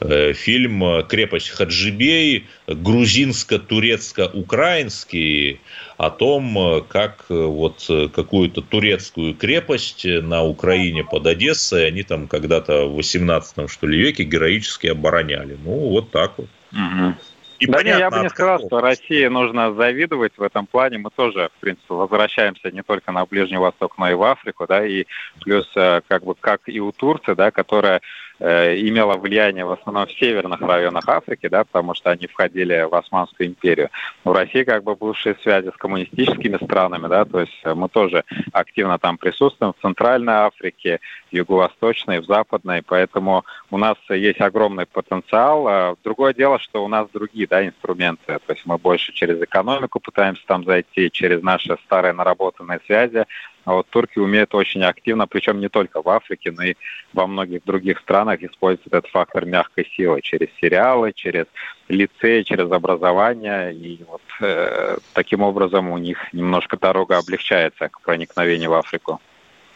э, 0.00 0.34
фильм 0.34 1.06
«Крепость 1.08 1.48
Хаджибей», 1.48 2.17
идей 2.18 2.46
грузинско-турецко-украинский 2.66 5.60
о 5.96 6.10
том, 6.10 6.84
как 6.88 7.24
вот 7.28 7.88
какую-то 8.14 8.62
турецкую 8.62 9.34
крепость 9.34 10.04
на 10.04 10.42
Украине 10.44 11.04
под 11.04 11.26
Одессой 11.26 11.86
они 11.88 12.02
там 12.02 12.26
когда-то 12.28 12.86
в 12.86 12.96
18 12.96 13.70
что 13.70 13.86
ли 13.86 13.98
веке 13.98 14.24
героически 14.24 14.88
обороняли. 14.88 15.56
Ну, 15.64 15.90
вот 15.90 16.10
так 16.10 16.38
вот. 16.38 16.48
Угу. 16.72 17.14
И 17.58 17.66
да 17.66 17.78
понятно, 17.78 17.96
не, 17.96 18.00
я 18.00 18.10
бы 18.10 18.18
не 18.20 18.28
сказал, 18.28 18.60
что 18.60 18.80
России 18.80 19.26
нужно 19.26 19.74
завидовать 19.74 20.34
в 20.36 20.42
этом 20.42 20.66
плане. 20.66 20.98
Мы 20.98 21.10
тоже, 21.10 21.50
в 21.56 21.60
принципе, 21.60 21.94
возвращаемся 21.94 22.70
не 22.70 22.84
только 22.84 23.10
на 23.10 23.26
Ближний 23.26 23.58
Восток, 23.58 23.98
но 23.98 24.08
и 24.08 24.14
в 24.14 24.22
Африку, 24.22 24.66
да, 24.68 24.86
и 24.86 25.06
плюс 25.40 25.68
э, 25.74 26.02
как 26.06 26.22
бы 26.22 26.36
как 26.38 26.60
и 26.66 26.78
у 26.78 26.92
Турции, 26.92 27.34
да, 27.34 27.50
которая 27.50 27.98
Э, 27.98 28.00
имела 28.40 29.16
влияние 29.16 29.64
в 29.64 29.72
основном 29.72 30.06
в 30.06 30.12
северных 30.12 30.60
районах 30.60 31.08
Африки, 31.08 31.48
да, 31.48 31.64
потому 31.64 31.94
что 31.94 32.10
они 32.10 32.26
входили 32.26 32.86
в 32.88 32.94
Османскую 32.94 33.48
империю. 33.48 33.90
У 34.24 34.32
России 34.32 34.62
как 34.62 34.84
бы 34.84 34.94
бывшие 34.94 35.36
связи 35.42 35.68
с 35.68 35.76
коммунистическими 35.76 36.56
странами, 36.64 37.08
да, 37.08 37.24
то 37.24 37.40
есть 37.40 37.64
мы 37.64 37.88
тоже 37.88 38.24
активно 38.52 38.98
там 38.98 39.18
присутствуем 39.18 39.72
в 39.72 39.82
Центральной 39.82 40.34
Африке, 40.34 41.00
Юго-Восточной, 41.30 42.20
в 42.20 42.26
Западной, 42.26 42.82
поэтому 42.82 43.44
у 43.70 43.78
нас 43.78 43.96
есть 44.08 44.40
огромный 44.40 44.86
потенциал. 44.86 45.68
А 45.68 45.94
другое 46.04 46.32
дело, 46.32 46.58
что 46.58 46.84
у 46.84 46.88
нас 46.88 47.08
другие 47.12 47.46
да, 47.46 47.66
инструменты, 47.66 48.38
то 48.46 48.52
есть 48.52 48.64
мы 48.66 48.78
больше 48.78 49.12
через 49.12 49.40
экономику 49.42 50.00
пытаемся 50.00 50.42
там 50.46 50.64
зайти, 50.64 51.10
через 51.10 51.42
наши 51.42 51.76
старые 51.84 52.12
наработанные 52.12 52.80
связи, 52.86 53.24
а 53.68 53.74
вот 53.74 53.86
турки 53.90 54.18
умеют 54.18 54.54
очень 54.54 54.82
активно, 54.82 55.26
причем 55.26 55.60
не 55.60 55.68
только 55.68 56.00
в 56.00 56.08
Африке, 56.08 56.50
но 56.56 56.62
и 56.62 56.74
во 57.12 57.26
многих 57.26 57.64
других 57.66 57.98
странах 57.98 58.42
использовать 58.42 58.86
этот 58.86 59.10
фактор 59.10 59.44
мягкой 59.44 59.86
силы 59.94 60.22
через 60.22 60.48
сериалы, 60.58 61.12
через 61.14 61.44
лицеи, 61.90 62.44
через 62.44 62.72
образование. 62.72 63.74
И 63.74 64.02
вот 64.08 64.22
э, 64.40 64.96
таким 65.12 65.42
образом 65.42 65.90
у 65.90 65.98
них 65.98 66.32
немножко 66.32 66.78
дорога 66.78 67.18
облегчается 67.18 67.90
к 67.90 68.00
проникновению 68.00 68.70
в 68.70 68.74
Африку. 68.74 69.20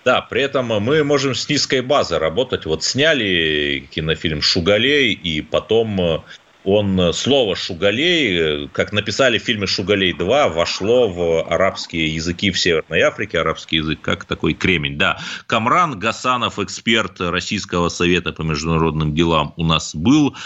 Да, 0.06 0.22
при 0.22 0.40
этом 0.40 0.68
мы 0.68 1.04
можем 1.04 1.34
с 1.34 1.46
низкой 1.50 1.82
базы 1.82 2.18
работать. 2.18 2.64
Вот 2.64 2.82
сняли 2.82 3.86
кинофильм 3.90 4.40
«Шугалей», 4.40 5.12
и 5.12 5.42
потом 5.42 6.24
он 6.64 6.98
э, 7.00 7.12
слово 7.12 7.56
«шугалей», 7.56 8.64
э, 8.64 8.68
как 8.72 8.92
написали 8.92 9.38
в 9.38 9.42
фильме 9.42 9.66
«Шугалей 9.66 10.12
2», 10.12 10.52
вошло 10.52 11.08
в 11.08 11.42
арабские 11.48 12.14
языки 12.14 12.50
в 12.50 12.58
Северной 12.58 13.00
Африке, 13.00 13.40
арабский 13.40 13.76
язык 13.76 14.00
как 14.00 14.24
такой 14.24 14.54
кремень. 14.54 14.98
Да, 14.98 15.18
Камран 15.46 15.98
Гасанов, 15.98 16.58
эксперт 16.58 17.20
Российского 17.20 17.88
совета 17.88 18.32
по 18.32 18.42
международным 18.42 19.14
делам 19.14 19.54
у 19.56 19.64
нас 19.64 19.94
был. 19.94 20.36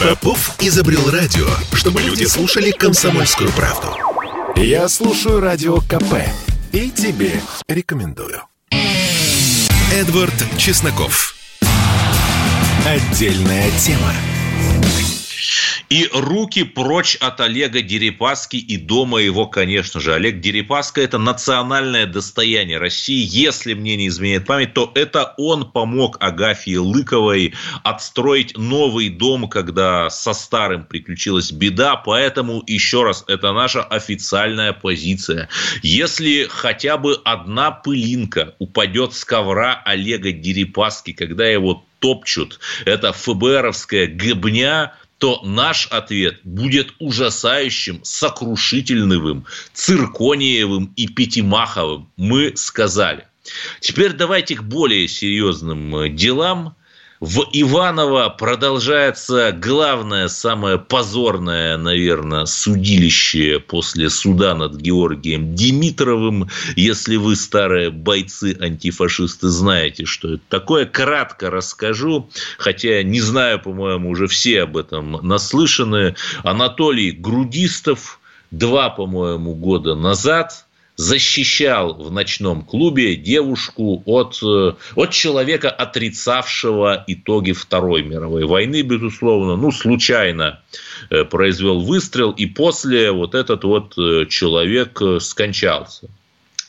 Попов 0.00 0.56
изобрел 0.60 1.10
радио, 1.10 1.46
чтобы 1.72 2.00
люди 2.02 2.24
слушали 2.24 2.70
комсомольскую 2.70 3.50
правду. 3.52 3.88
Я 4.56 4.88
слушаю 4.88 5.40
радио 5.40 5.78
КП 5.78 6.14
и 6.72 6.90
тебе 6.90 7.40
рекомендую. 7.68 8.42
Эдвард 9.92 10.34
Чесноков. 10.58 11.37
Отдельная 12.88 13.70
тема. 13.72 14.14
И 15.88 16.08
руки 16.12 16.64
прочь 16.64 17.16
от 17.16 17.40
Олега 17.40 17.80
Дерипаски 17.80 18.56
и 18.56 18.76
дома 18.76 19.18
его, 19.18 19.46
конечно 19.46 20.00
же. 20.00 20.14
Олег 20.14 20.40
Дерипаска– 20.40 21.00
это 21.02 21.18
национальное 21.18 22.06
достояние 22.06 22.78
России. 22.78 23.26
Если 23.26 23.74
мне 23.74 23.96
не 23.96 24.08
изменяет 24.08 24.46
память, 24.46 24.74
то 24.74 24.92
это 24.94 25.34
он 25.38 25.70
помог 25.70 26.18
Агафье 26.20 26.80
Лыковой 26.80 27.54
отстроить 27.84 28.56
новый 28.58 29.08
дом, 29.08 29.48
когда 29.48 30.10
со 30.10 30.34
старым 30.34 30.84
приключилась 30.84 31.52
беда. 31.52 31.96
Поэтому, 31.96 32.62
еще 32.66 33.02
раз, 33.02 33.24
это 33.26 33.52
наша 33.52 33.82
официальная 33.82 34.72
позиция. 34.72 35.48
Если 35.82 36.46
хотя 36.48 36.98
бы 36.98 37.18
одна 37.24 37.70
пылинка 37.70 38.54
упадет 38.58 39.14
с 39.14 39.24
ковра 39.24 39.80
Олега 39.84 40.32
Дерипаски, 40.32 41.12
когда 41.12 41.46
его 41.46 41.84
топчут, 41.98 42.60
это 42.84 43.12
ФБРовская 43.12 44.06
гыбня, 44.06 44.94
то 45.18 45.42
наш 45.44 45.88
ответ 45.88 46.40
будет 46.44 46.94
ужасающим, 46.98 48.00
сокрушительным, 48.02 49.46
циркониевым 49.72 50.92
и 50.96 51.08
пятимаховым. 51.08 52.10
Мы 52.16 52.56
сказали. 52.56 53.26
Теперь 53.80 54.12
давайте 54.12 54.56
к 54.56 54.62
более 54.62 55.08
серьезным 55.08 55.96
э, 55.96 56.08
делам. 56.10 56.76
В 57.20 57.46
Иваново 57.52 58.28
продолжается 58.28 59.50
главное, 59.50 60.28
самое 60.28 60.78
позорное, 60.78 61.76
наверное, 61.76 62.44
судилище 62.44 63.58
после 63.58 64.08
суда 64.08 64.54
над 64.54 64.76
Георгием 64.76 65.56
Димитровым. 65.56 66.48
Если 66.76 67.16
вы, 67.16 67.34
старые 67.34 67.90
бойцы-антифашисты, 67.90 69.48
знаете, 69.48 70.04
что 70.04 70.34
это 70.34 70.42
такое, 70.48 70.86
кратко 70.86 71.50
расскажу, 71.50 72.30
хотя 72.56 73.02
не 73.02 73.20
знаю, 73.20 73.60
по-моему, 73.60 74.10
уже 74.10 74.28
все 74.28 74.62
об 74.62 74.76
этом 74.76 75.18
наслышаны. 75.26 76.14
Анатолий 76.44 77.10
Грудистов 77.10 78.20
два, 78.52 78.90
по-моему, 78.90 79.56
года 79.56 79.96
назад– 79.96 80.66
защищал 80.98 81.94
в 81.94 82.10
ночном 82.10 82.64
клубе 82.64 83.14
девушку 83.14 84.02
от, 84.04 84.40
э, 84.42 84.72
от 84.96 85.10
человека, 85.10 85.70
отрицавшего 85.70 87.04
итоги 87.06 87.52
Второй 87.52 88.02
мировой 88.02 88.44
войны, 88.44 88.82
безусловно, 88.82 89.56
ну, 89.56 89.70
случайно 89.70 90.60
э, 91.10 91.24
произвел 91.24 91.82
выстрел, 91.82 92.32
и 92.32 92.46
после 92.46 93.12
вот 93.12 93.36
этот 93.36 93.62
вот 93.62 93.96
э, 93.96 94.26
человек 94.28 95.00
скончался. 95.20 96.10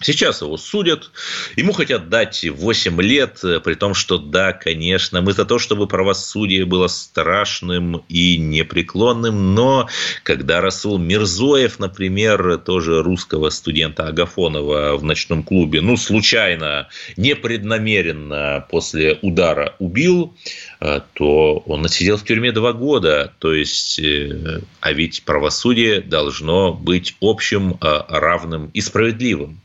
Сейчас 0.01 0.41
его 0.41 0.55
судят, 0.55 1.11
ему 1.57 1.73
хотят 1.73 2.07
дать 2.07 2.45
8 2.49 3.01
лет, 3.01 3.41
при 3.63 3.73
том, 3.73 3.93
что 3.93 4.17
да, 4.17 4.53
конечно, 4.53 5.21
мы 5.21 5.33
за 5.33 5.43
то, 5.43 5.59
чтобы 5.59 5.87
правосудие 5.87 6.63
было 6.63 6.87
страшным 6.87 8.03
и 8.07 8.37
непреклонным, 8.37 9.55
но 9.55 9.89
когда 10.23 10.61
Расул 10.61 10.97
Мирзоев, 10.97 11.79
например, 11.79 12.59
тоже 12.59 13.03
русского 13.03 13.49
студента 13.49 14.07
Агафонова 14.07 14.95
в 14.95 15.03
ночном 15.03 15.43
клубе, 15.43 15.81
ну, 15.81 15.97
случайно, 15.97 16.87
непреднамеренно 17.17 18.65
после 18.69 19.19
удара 19.21 19.75
убил, 19.79 20.33
э, 20.79 21.01
то 21.13 21.57
он 21.65 21.85
отсидел 21.85 22.17
в 22.17 22.23
тюрьме 22.23 22.51
два 22.51 22.71
года. 22.71 23.33
То 23.39 23.53
есть, 23.53 23.99
э, 23.99 24.61
а 24.79 24.93
ведь 24.93 25.23
правосудие 25.23 26.01
должно 26.01 26.73
быть 26.73 27.15
общим, 27.21 27.77
э, 27.81 28.01
равным 28.07 28.69
и 28.73 28.81
справедливым. 28.81 29.59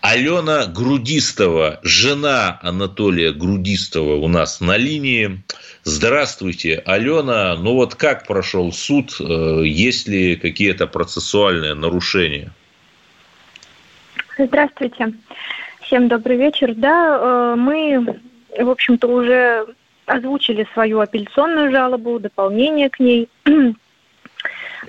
Алена 0.00 0.66
Грудистова, 0.66 1.80
жена 1.82 2.58
Анатолия 2.62 3.32
Грудистова 3.32 4.16
у 4.16 4.28
нас 4.28 4.60
на 4.60 4.76
линии. 4.76 5.42
Здравствуйте, 5.82 6.82
Алена. 6.84 7.56
Ну 7.56 7.74
вот 7.74 7.94
как 7.94 8.26
прошел 8.26 8.70
суд? 8.70 9.16
Э, 9.18 9.62
есть 9.64 10.06
ли 10.06 10.36
какие-то 10.36 10.86
процессуальные 10.86 11.72
нарушения? 11.72 12.50
Здравствуйте. 14.36 15.14
Всем 15.80 16.08
добрый 16.08 16.36
вечер. 16.36 16.74
Да, 16.74 17.18
э, 17.20 17.54
мы, 17.56 18.20
в 18.58 18.68
общем-то, 18.68 19.06
уже 19.06 19.66
озвучили 20.06 20.66
свою 20.74 21.00
апелляционную 21.00 21.70
жалобу, 21.70 22.18
дополнение 22.20 22.90
к 22.90 23.00
ней. 23.00 23.28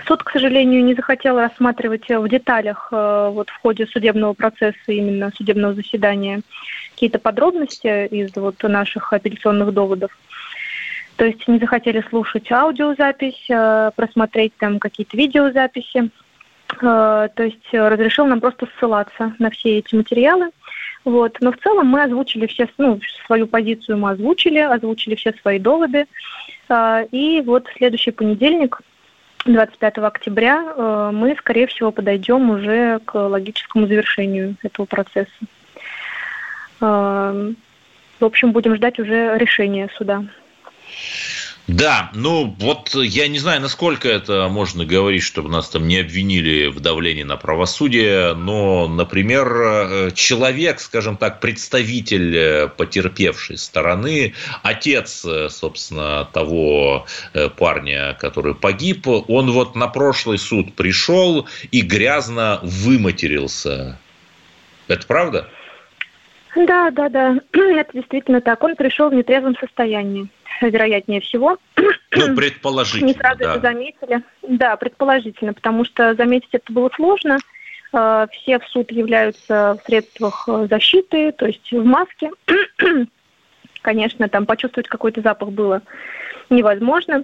Суд, 0.03 0.23
к 0.23 0.31
сожалению, 0.31 0.83
не 0.83 0.93
захотел 0.93 1.39
рассматривать 1.39 2.09
в 2.09 2.27
деталях 2.27 2.89
э, 2.91 3.29
вот 3.31 3.49
в 3.49 3.57
ходе 3.61 3.87
судебного 3.87 4.33
процесса, 4.33 4.77
именно 4.87 5.31
судебного 5.35 5.73
заседания, 5.73 6.41
какие-то 6.91 7.19
подробности 7.19 8.07
из 8.07 8.35
вот 8.35 8.61
наших 8.63 9.13
апелляционных 9.13 9.73
доводов. 9.73 10.11
То 11.15 11.25
есть 11.25 11.47
не 11.47 11.59
захотели 11.59 12.03
слушать 12.09 12.51
аудиозапись, 12.51 13.45
э, 13.49 13.91
просмотреть 13.95 14.53
там 14.57 14.79
какие-то 14.79 15.15
видеозаписи. 15.15 16.09
Э, 16.81 17.29
то 17.33 17.43
есть 17.43 17.71
разрешил 17.71 18.25
нам 18.25 18.41
просто 18.41 18.67
ссылаться 18.77 19.33
на 19.39 19.49
все 19.49 19.79
эти 19.79 19.95
материалы. 19.95 20.49
Вот. 21.05 21.37
Но 21.39 21.51
в 21.51 21.57
целом 21.57 21.87
мы 21.87 22.03
озвучили 22.03 22.47
все, 22.47 22.67
ну, 22.77 22.99
свою 23.25 23.47
позицию 23.47 23.97
мы 23.97 24.11
озвучили, 24.11 24.59
озвучили 24.59 25.15
все 25.15 25.33
свои 25.41 25.59
доводы. 25.59 26.07
И 27.11 27.43
вот 27.45 27.67
следующий 27.77 28.09
понедельник– 28.09 28.81
25 29.45 29.97
октября 29.99 30.73
э, 30.75 31.09
мы, 31.13 31.35
скорее 31.35 31.67
всего, 31.67 31.91
подойдем 31.91 32.49
уже 32.49 32.99
к 33.05 33.13
логическому 33.15 33.85
завершению 33.85 34.55
этого 34.63 34.85
процесса. 34.85 35.29
Э, 36.81 37.53
в 38.19 38.25
общем, 38.25 38.51
будем 38.51 38.75
ждать 38.75 38.99
уже 38.99 39.37
решения 39.37 39.89
суда. 39.95 40.23
Да, 41.67 42.11
ну 42.13 42.55
вот 42.59 42.93
я 42.93 43.27
не 43.27 43.39
знаю, 43.39 43.59
насколько 43.59 44.07
это 44.07 44.47
можно 44.49 44.85
говорить, 44.85 45.23
чтобы 45.23 45.49
нас 45.49 45.67
там 45.67 45.87
не 45.87 45.97
обвинили 45.97 46.67
в 46.67 46.79
давлении 46.79 47.23
на 47.23 47.37
правосудие, 47.37 48.35
но, 48.35 48.87
например, 48.87 49.47
э, 49.61 50.11
человек, 50.13 50.79
скажем 50.79 51.17
так, 51.17 51.39
представитель 51.39 52.37
э, 52.37 52.67
потерпевшей 52.67 53.57
стороны, 53.57 54.35
отец, 54.61 55.25
э, 55.25 55.49
собственно, 55.49 56.29
того 56.31 57.07
парня, 57.57 58.15
который 58.19 58.53
погиб, 58.53 59.07
он 59.07 59.49
вот 59.51 59.75
на 59.75 59.87
прошлый 59.87 60.37
суд 60.37 60.75
пришел 60.75 61.47
и 61.71 61.81
грязно 61.81 62.59
выматерился. 62.61 63.97
Это 64.87 65.07
правда? 65.07 65.49
Да, 66.55 66.89
да, 66.91 67.09
да, 67.09 67.35
это 67.53 67.93
действительно 67.93 68.41
так. 68.41 68.63
Он 68.63 68.75
пришел 68.75 69.09
в 69.09 69.13
нетрезвом 69.13 69.55
состоянии 69.57 70.27
вероятнее 70.61 71.21
всего. 71.21 71.57
Ну, 71.75 71.91
предположительно, 72.35 73.07
Не 73.07 73.13
сразу 73.13 73.39
да. 73.39 73.51
это 73.51 73.61
заметили. 73.61 74.23
Да, 74.41 74.75
предположительно, 74.77 75.53
потому 75.53 75.85
что 75.85 76.15
заметить 76.15 76.49
это 76.53 76.71
было 76.71 76.89
сложно. 76.95 77.37
Э, 77.93 78.27
все 78.31 78.59
в 78.59 78.65
суд 78.67 78.91
являются 78.91 79.77
в 79.79 79.85
средствах 79.85 80.45
э, 80.47 80.67
защиты, 80.69 81.31
то 81.33 81.45
есть 81.45 81.71
в 81.71 81.83
маске. 81.83 82.31
Конечно, 83.81 84.29
там 84.29 84.45
почувствовать 84.45 84.87
какой-то 84.87 85.21
запах 85.21 85.49
было 85.49 85.81
невозможно. 86.49 87.23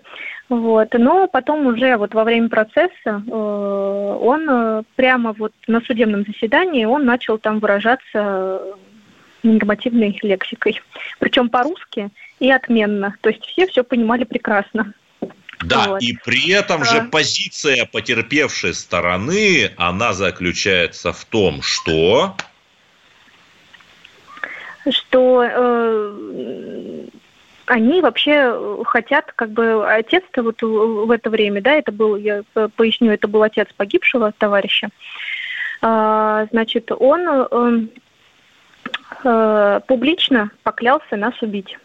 Вот. 0.49 0.93
Но 0.93 1.27
потом 1.27 1.67
уже 1.67 1.95
вот 1.95 2.13
во 2.13 2.25
время 2.25 2.49
процесса 2.49 2.91
э, 3.05 3.31
он 3.31 4.85
прямо 4.95 5.31
вот 5.31 5.53
на 5.67 5.79
судебном 5.81 6.25
заседании 6.25 6.83
он 6.83 7.05
начал 7.05 7.37
там 7.37 7.59
выражаться 7.59 8.75
нормативной 9.43 10.17
лексикой. 10.21 10.81
Причем 11.19 11.49
по-русски 11.49 12.09
и 12.39 12.51
отменно. 12.51 13.15
То 13.21 13.29
есть 13.29 13.43
все 13.45 13.67
все 13.67 13.83
понимали 13.83 14.23
прекрасно. 14.23 14.93
Да, 15.63 15.89
вот. 15.89 16.01
и 16.01 16.17
при 16.25 16.51
этом 16.51 16.83
же 16.83 17.03
позиция 17.11 17.85
потерпевшей 17.85 18.73
стороны, 18.73 19.71
она 19.77 20.13
заключается 20.13 21.13
в 21.13 21.23
том, 21.25 21.61
что... 21.61 22.35
Что 24.89 25.43
э, 25.43 27.07
они 27.67 28.01
вообще 28.01 28.81
хотят, 28.85 29.31
как 29.33 29.51
бы, 29.51 29.87
отец-то 29.87 30.41
вот 30.41 30.63
в 30.63 31.11
это 31.11 31.29
время, 31.29 31.61
да, 31.61 31.73
это 31.73 31.91
был, 31.91 32.15
я 32.15 32.41
поясню, 32.75 33.11
это 33.11 33.27
был 33.27 33.43
отец 33.43 33.67
погибшего 33.77 34.31
товарища, 34.35 34.89
э, 35.83 36.47
значит, 36.51 36.91
он 36.91 37.21
э, 37.27 37.87
э, 39.23 39.79
публично 39.87 40.51
поклялся 40.63 41.15
нас 41.15 41.33
убить. 41.41 41.77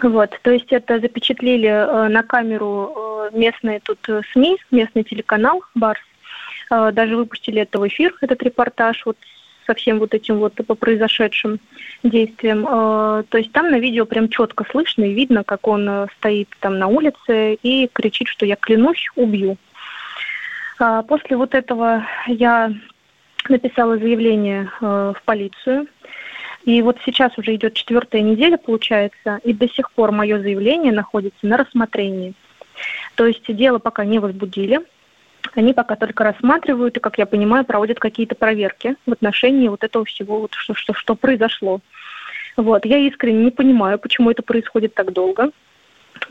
Вот, 0.00 0.38
то 0.42 0.50
есть 0.50 0.72
это 0.72 0.98
запечатлели 1.00 1.68
э, 1.68 2.08
на 2.08 2.22
камеру 2.22 3.30
э, 3.32 3.36
местные 3.36 3.80
тут 3.80 3.98
э, 4.08 4.22
СМИ, 4.32 4.56
местный 4.70 5.04
телеканал 5.04 5.62
Барс. 5.74 6.00
Даже 6.70 7.16
выпустили 7.16 7.60
это 7.60 7.78
в 7.78 7.86
эфир, 7.86 8.14
этот 8.22 8.42
репортаж 8.42 9.04
вот 9.04 9.18
со 9.66 9.74
всем 9.74 9.98
вот 9.98 10.14
этим 10.14 10.38
вот 10.38 10.54
по 10.54 10.74
произошедшим 10.74 11.60
действиям. 12.02 12.64
То 12.64 13.36
есть 13.36 13.52
там 13.52 13.70
на 13.70 13.78
видео 13.78 14.06
прям 14.06 14.30
четко 14.30 14.64
слышно 14.70 15.04
и 15.04 15.12
видно, 15.12 15.44
как 15.44 15.68
он 15.68 16.08
стоит 16.16 16.48
там 16.60 16.78
на 16.78 16.86
улице 16.86 17.58
и 17.62 17.90
кричит, 17.92 18.28
что 18.28 18.46
я 18.46 18.56
клянусь, 18.56 19.06
убью. 19.16 19.58
После 20.78 21.36
вот 21.36 21.54
этого 21.54 22.06
я 22.26 22.72
написала 23.48 23.98
заявление 23.98 24.70
в 24.80 25.16
полицию 25.24 25.88
и 26.64 26.80
вот 26.80 26.98
сейчас 27.04 27.36
уже 27.38 27.54
идет 27.54 27.74
четвертая 27.74 28.22
неделя, 28.22 28.56
получается, 28.56 29.40
и 29.42 29.52
до 29.52 29.68
сих 29.68 29.90
пор 29.92 30.12
мое 30.12 30.38
заявление 30.38 30.92
находится 30.92 31.44
на 31.46 31.56
рассмотрении. 31.56 32.34
То 33.16 33.26
есть 33.26 33.44
дело 33.54 33.78
пока 33.78 34.04
не 34.04 34.18
возбудили, 34.18 34.80
они 35.54 35.74
пока 35.74 35.96
только 35.96 36.24
рассматривают 36.24 36.96
и, 36.96 37.00
как 37.00 37.18
я 37.18 37.26
понимаю, 37.26 37.64
проводят 37.64 37.98
какие-то 37.98 38.34
проверки 38.34 38.94
в 39.06 39.12
отношении 39.12 39.68
вот 39.68 39.82
этого 39.82 40.04
всего, 40.04 40.40
вот 40.40 40.54
что, 40.54 40.74
что, 40.74 40.94
что 40.94 41.14
произошло. 41.16 41.80
Вот. 42.56 42.84
Я 42.84 42.98
искренне 42.98 43.44
не 43.44 43.50
понимаю, 43.50 43.98
почему 43.98 44.30
это 44.30 44.42
происходит 44.42 44.94
так 44.94 45.12
долго 45.12 45.50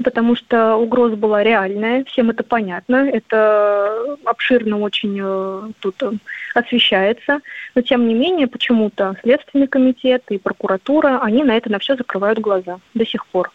потому 0.04 0.36
что 0.36 0.76
угроза 0.76 1.16
была 1.16 1.44
реальная, 1.44 2.04
всем 2.06 2.30
это 2.30 2.44
понятно, 2.44 3.10
это 3.10 4.18
обширно 4.26 4.80
очень 4.80 5.20
э, 5.22 5.72
тут 5.80 6.02
э, 6.04 6.12
освещается, 6.54 7.40
но 7.76 7.82
тем 7.82 8.08
не 8.08 8.14
менее 8.14 8.48
почему-то 8.48 9.16
Следственный 9.22 9.68
комитет 9.68 10.24
и 10.30 10.38
прокуратура, 10.38 11.20
они 11.22 11.44
на 11.44 11.58
это 11.58 11.72
на 11.72 11.80
все 11.80 11.96
закрывают 11.96 12.40
глаза 12.40 12.80
до 12.94 13.06
сих 13.06 13.26
пор. 13.28 13.52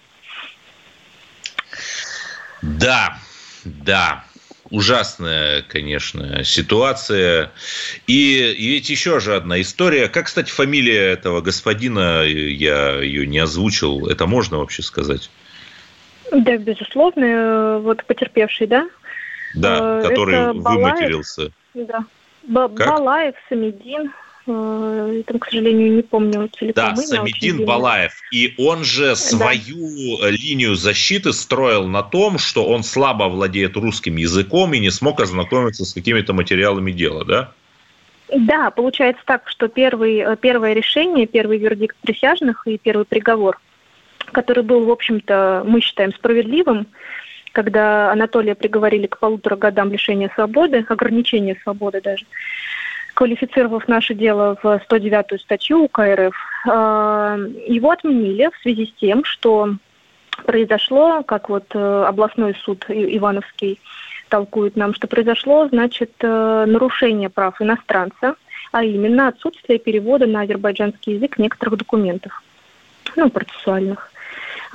Да, 2.62 3.16
да, 3.64 4.24
ужасная, 4.70 5.62
конечно, 5.62 6.42
ситуация. 6.44 7.52
И, 8.06 8.38
и 8.38 8.68
ведь 8.68 8.90
еще 8.90 9.20
же 9.20 9.36
одна 9.36 9.60
история. 9.60 10.08
Как, 10.08 10.26
кстати, 10.26 10.50
фамилия 10.50 11.12
этого 11.12 11.40
господина, 11.40 12.24
я 12.24 13.00
ее 13.00 13.26
не 13.26 13.38
озвучил, 13.38 14.06
это 14.06 14.26
можно 14.26 14.58
вообще 14.58 14.82
сказать? 14.82 15.30
Да, 16.32 16.56
безусловно. 16.56 17.24
Э, 17.24 17.78
вот 17.78 18.04
потерпевший, 18.04 18.66
да? 18.66 18.88
Да, 19.54 20.00
э, 20.00 20.08
который 20.08 20.34
Это 20.34 20.52
выматерился. 20.52 21.50
Да. 21.74 22.04
Б- 22.44 22.68
Балаев, 22.68 23.34
Самедин. 23.48 24.12
Э, 24.48 25.22
там, 25.26 25.38
к 25.38 25.46
сожалению, 25.46 25.92
не 25.96 26.02
помню 26.02 26.48
целиком. 26.48 26.94
Да, 26.94 26.96
Самедин 26.96 27.64
Балаев. 27.64 28.12
И 28.32 28.54
он 28.58 28.84
же 28.84 29.16
свою 29.16 30.18
да. 30.20 30.30
линию 30.30 30.74
защиты 30.74 31.32
строил 31.32 31.86
на 31.86 32.02
том, 32.02 32.38
что 32.38 32.66
он 32.66 32.82
слабо 32.82 33.24
владеет 33.24 33.76
русским 33.76 34.16
языком 34.16 34.72
и 34.74 34.78
не 34.78 34.90
смог 34.90 35.20
ознакомиться 35.20 35.84
с 35.84 35.92
какими-то 35.92 36.32
материалами 36.32 36.92
дела, 36.92 37.24
да? 37.24 37.52
Да, 38.34 38.70
получается 38.70 39.22
так, 39.24 39.48
что 39.48 39.68
первый, 39.68 40.36
первое 40.38 40.72
решение, 40.72 41.26
первый 41.26 41.58
вердикт 41.58 41.96
присяжных 42.02 42.66
и 42.66 42.76
первый 42.76 43.04
приговор 43.04 43.60
который 44.32 44.62
был, 44.62 44.84
в 44.84 44.90
общем-то, 44.90 45.62
мы 45.66 45.80
считаем 45.80 46.12
справедливым, 46.12 46.86
когда 47.52 48.12
Анатолия 48.12 48.54
приговорили 48.54 49.06
к 49.06 49.18
полутора 49.18 49.56
годам 49.56 49.90
лишения 49.90 50.30
свободы, 50.34 50.84
ограничения 50.88 51.56
свободы 51.62 52.00
даже, 52.00 52.26
квалифицировав 53.14 53.88
наше 53.88 54.14
дело 54.14 54.58
в 54.62 54.66
109-ю 54.66 55.38
статью 55.38 55.84
УК 55.84 56.00
РФ, 56.00 56.34
а, 56.68 57.38
его 57.66 57.90
отменили 57.90 58.50
в 58.52 58.62
связи 58.62 58.86
с 58.86 59.00
тем, 59.00 59.24
что 59.24 59.76
произошло, 60.44 61.22
как 61.22 61.48
вот 61.48 61.64
э, 61.74 62.04
областной 62.06 62.54
суд 62.54 62.84
Ивановский 62.88 63.80
толкует 64.28 64.76
нам, 64.76 64.94
что 64.94 65.06
произошло, 65.06 65.66
значит, 65.68 66.12
э, 66.20 66.64
нарушение 66.66 67.30
прав 67.30 67.60
иностранца, 67.60 68.36
а 68.72 68.84
именно 68.84 69.28
отсутствие 69.28 69.78
перевода 69.78 70.26
на 70.26 70.42
азербайджанский 70.42 71.14
язык 71.14 71.38
некоторых 71.38 71.78
документов, 71.78 72.42
ну, 73.16 73.30
процессуальных. 73.30 74.10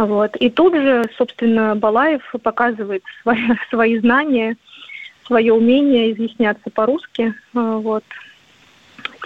Вот. 0.01 0.35
И 0.37 0.49
тут 0.49 0.73
же, 0.73 1.03
собственно, 1.15 1.75
Балаев 1.75 2.23
показывает 2.41 3.03
свои, 3.21 3.37
свои 3.69 3.99
знания, 3.99 4.57
свое 5.27 5.53
умение 5.53 6.11
изъясняться 6.11 6.71
по-русски. 6.71 7.35
Вот. 7.53 8.03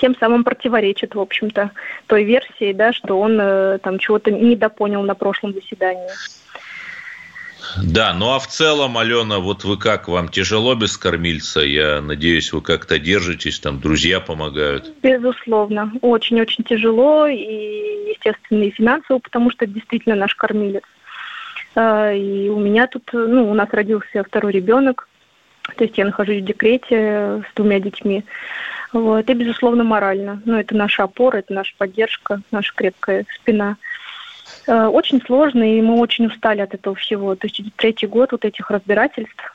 тем 0.02 0.18
самым 0.18 0.44
противоречит, 0.44 1.16
в 1.16 1.20
общем-то, 1.22 1.72
той 2.08 2.26
версии, 2.26 2.74
да, 2.74 2.92
что 2.92 3.18
он 3.20 3.40
э, 3.40 3.80
там 3.82 4.00
чего-то 4.00 4.32
недопонял 4.32 5.02
на 5.04 5.16
прошлом 5.16 5.54
заседании. 5.54 6.10
Да, 7.84 8.14
ну 8.14 8.34
а 8.34 8.40
в 8.40 8.48
целом, 8.48 8.98
Алена, 8.98 9.40
вот 9.40 9.64
вы 9.64 9.78
как, 9.78 10.08
вам 10.08 10.30
тяжело 10.30 10.76
без 10.76 10.98
кормильца? 10.98 11.62
Я 11.62 12.02
надеюсь, 12.02 12.54
вы 12.54 12.62
как-то 12.62 13.00
держитесь, 13.00 13.60
там 13.60 13.80
друзья 13.80 14.20
помогают. 14.20 14.94
Безусловно, 15.02 15.92
очень-очень 16.02 16.64
тяжело, 16.64 17.28
и, 17.28 18.12
естественно, 18.12 18.64
и 18.64 18.72
финансово, 18.72 19.20
потому 19.20 19.52
что 19.52 19.66
действительно 19.66 20.16
наш 20.16 20.36
кормилец. 20.36 20.84
А, 21.76 22.12
и 22.12 22.50
у 22.50 22.60
меня 22.60 22.88
тут, 22.88 23.10
ну, 23.14 23.50
у 23.50 23.54
нас 23.54 23.70
родился 23.72 24.24
второй 24.24 24.54
ребенок, 24.54 25.08
то 25.76 25.84
есть 25.84 25.98
я 25.98 26.06
нахожусь 26.06 26.42
в 26.42 26.46
декрете 26.46 27.44
с 27.50 27.56
двумя 27.56 27.80
детьми. 27.80 28.24
Вот, 28.94 29.30
и, 29.30 29.34
безусловно, 29.34 29.84
морально. 29.84 30.42
Ну, 30.46 30.58
это 30.58 30.76
наша 30.76 31.04
опора, 31.04 31.38
это 31.38 31.54
наша 31.54 31.74
поддержка, 31.78 32.42
наша 32.52 32.74
крепкая 32.74 33.26
спина. 33.36 33.78
Э, 34.68 34.86
очень 34.88 35.22
сложно, 35.22 35.64
и 35.64 35.82
мы 35.82 36.00
очень 36.00 36.28
устали 36.28 36.62
от 36.62 36.74
этого 36.74 36.96
всего. 36.96 37.36
То 37.36 37.48
есть 37.48 37.62
третий 37.76 38.08
год 38.08 38.32
вот 38.32 38.46
этих 38.46 38.70
разбирательств. 38.70 39.54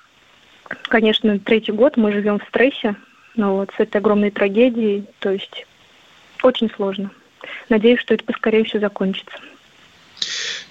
Конечно, 0.82 1.38
третий 1.38 1.72
год 1.72 1.96
мы 1.96 2.12
живем 2.12 2.38
в 2.38 2.48
стрессе, 2.48 2.94
ну, 3.34 3.56
вот, 3.56 3.70
с 3.76 3.80
этой 3.80 3.98
огромной 3.98 4.30
трагедией. 4.30 5.04
То 5.18 5.30
есть 5.30 5.66
очень 6.42 6.70
сложно. 6.70 7.10
Надеюсь, 7.68 8.00
что 8.00 8.14
это 8.14 8.24
поскорее 8.24 8.64
все 8.64 8.78
закончится. 8.78 9.36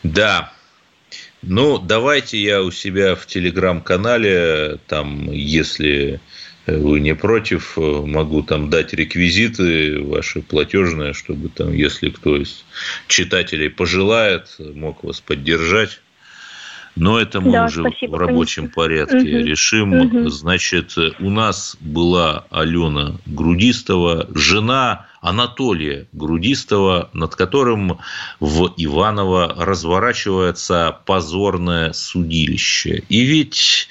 Да, 0.04 0.54
ну, 1.42 1.78
давайте 1.78 2.38
я 2.38 2.62
у 2.62 2.72
себя 2.72 3.16
в 3.16 3.26
телеграм-канале, 3.26 4.78
там, 4.88 5.32
если 5.32 6.20
вы 6.78 7.00
не 7.00 7.16
против, 7.16 7.78
э, 7.78 7.82
могу 7.82 8.44
там 8.44 8.70
дать 8.70 8.94
реквизиты 8.94 10.02
ваши 10.02 10.42
платежные, 10.42 11.14
чтобы 11.14 11.50
там, 11.50 11.74
если 11.74 12.10
кто 12.10 12.38
из 12.38 12.66
читателей 13.08 13.70
пожелает, 13.70 14.56
мог 14.60 15.04
вас 15.04 15.20
поддержать. 15.22 16.02
Но 16.96 17.20
это 17.20 17.40
мы 17.40 17.52
да, 17.52 17.66
уже 17.66 17.82
спасибо, 17.82 18.16
в 18.16 18.20
рабочем 18.20 18.64
конечно. 18.64 18.76
порядке 18.76 19.38
угу. 19.38 19.46
решим. 19.46 19.94
Угу. 19.94 20.30
Значит, 20.30 20.98
у 21.20 21.30
нас 21.30 21.78
была 21.80 22.46
Алена 22.50 23.16
Грудистова, 23.26 24.28
жена 24.34 25.06
Анатолия 25.22 26.08
Грудистого, 26.14 27.10
над 27.14 27.36
которым 27.36 28.00
в 28.40 28.74
Иваново 28.78 29.56
разворачивается 29.58 30.98
позорное 31.06 31.94
судилище. 31.94 33.04
И 33.10 33.22
ведь 33.22 33.90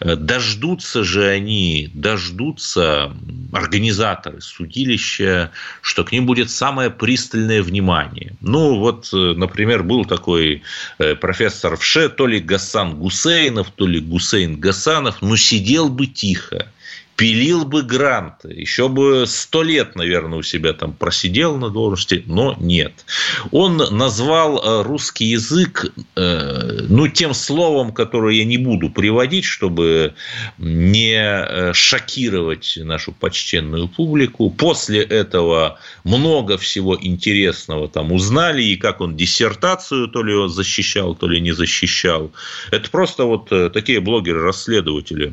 э, 0.00 0.16
дождутся 0.16 1.04
же 1.04 1.26
они, 1.26 1.90
дождутся 1.94 3.12
организаторы 3.52 4.40
судилища, 4.40 5.50
что 5.82 6.04
к 6.04 6.12
ним 6.12 6.26
будет 6.26 6.50
самое 6.50 6.90
пристальное 6.90 7.62
внимание. 7.62 8.36
Ну, 8.40 8.78
вот, 8.78 9.10
э, 9.12 9.34
например, 9.36 9.82
был 9.82 10.04
такой 10.04 10.62
э, 10.98 11.14
профессор 11.16 11.76
ВШЕ, 11.76 12.08
то 12.08 12.26
ли 12.26 12.40
Гасан 12.40 12.96
Гусейнов, 12.96 13.70
то 13.74 13.86
ли 13.86 14.00
Гусейн 14.00 14.60
Гасанов, 14.60 15.22
но 15.22 15.36
сидел 15.36 15.88
бы 15.88 16.06
тихо 16.06 16.70
пилил 17.18 17.64
бы 17.64 17.82
гранты, 17.82 18.52
еще 18.52 18.88
бы 18.88 19.24
сто 19.26 19.64
лет, 19.64 19.96
наверное, 19.96 20.38
у 20.38 20.42
себя 20.44 20.72
там 20.72 20.92
просидел 20.92 21.56
на 21.56 21.68
должности, 21.68 22.22
но 22.26 22.54
нет. 22.60 23.04
Он 23.50 23.76
назвал 23.76 24.58
э, 24.58 24.82
русский 24.84 25.24
язык, 25.24 25.92
э, 26.14 26.86
ну, 26.88 27.08
тем 27.08 27.34
словом, 27.34 27.92
которое 27.92 28.36
я 28.36 28.44
не 28.44 28.56
буду 28.56 28.88
приводить, 28.88 29.44
чтобы 29.44 30.14
не 30.58 31.16
э, 31.18 31.72
шокировать 31.72 32.78
нашу 32.80 33.10
почтенную 33.10 33.88
публику. 33.88 34.48
После 34.50 35.02
этого 35.02 35.80
много 36.04 36.56
всего 36.56 36.96
интересного 37.00 37.88
там 37.88 38.12
узнали, 38.12 38.62
и 38.62 38.76
как 38.76 39.00
он 39.00 39.16
диссертацию 39.16 40.06
то 40.06 40.22
ли 40.22 40.48
защищал, 40.48 41.16
то 41.16 41.26
ли 41.26 41.40
не 41.40 41.50
защищал. 41.50 42.30
Это 42.70 42.88
просто 42.90 43.24
вот 43.24 43.48
такие 43.72 43.98
блогеры-расследователи 43.98 45.32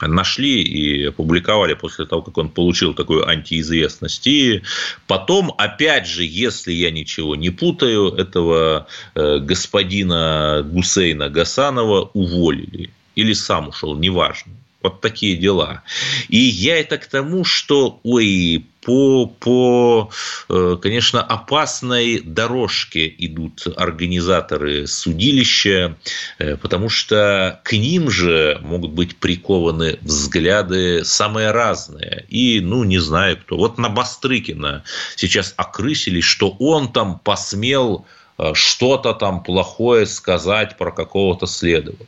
нашли 0.00 0.62
и 0.62 1.06
опубликовали 1.06 1.74
после 1.74 2.06
того, 2.06 2.22
как 2.22 2.38
он 2.38 2.50
получил 2.50 2.94
такую 2.94 3.28
антиизвестность. 3.28 4.26
И 4.26 4.62
потом, 5.06 5.52
опять 5.58 6.06
же, 6.06 6.24
если 6.24 6.72
я 6.72 6.90
ничего 6.90 7.36
не 7.36 7.50
путаю, 7.50 8.12
этого 8.12 8.86
э, 9.14 9.38
господина 9.38 10.62
Гусейна 10.64 11.28
Гасанова 11.28 12.10
уволили. 12.14 12.90
Или 13.16 13.32
сам 13.32 13.68
ушел, 13.68 13.96
неважно. 13.96 14.52
Вот 14.80 15.00
такие 15.00 15.36
дела. 15.36 15.82
И 16.28 16.38
я 16.38 16.78
это 16.78 16.98
к 16.98 17.06
тому, 17.06 17.44
что, 17.44 17.98
ой, 18.04 18.64
по, 18.80 19.26
по, 19.26 20.10
э, 20.48 20.76
конечно, 20.80 21.20
опасной 21.20 22.20
дорожке 22.20 23.12
идут 23.18 23.66
организаторы 23.76 24.86
судилища, 24.86 25.96
э, 26.38 26.56
потому 26.56 26.88
что 26.88 27.60
к 27.64 27.72
ним 27.72 28.08
же 28.08 28.60
могут 28.62 28.92
быть 28.92 29.16
прикованы 29.16 29.98
взгляды 30.00 31.04
самые 31.04 31.50
разные. 31.50 32.24
И, 32.28 32.60
ну, 32.60 32.84
не 32.84 32.98
знаю 32.98 33.36
кто. 33.36 33.56
Вот 33.56 33.78
на 33.78 33.88
Бастрыкина 33.88 34.84
сейчас 35.16 35.54
окрысились, 35.56 36.24
что 36.24 36.50
он 36.60 36.92
там 36.92 37.18
посмел 37.18 38.06
э, 38.38 38.52
что-то 38.54 39.12
там 39.12 39.42
плохое 39.42 40.06
сказать 40.06 40.78
про 40.78 40.92
какого-то 40.92 41.46
следователя. 41.46 42.06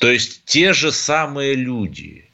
То 0.00 0.10
есть 0.10 0.42
те 0.44 0.72
же 0.72 0.92
самые 0.92 1.54
люди, 1.54 2.28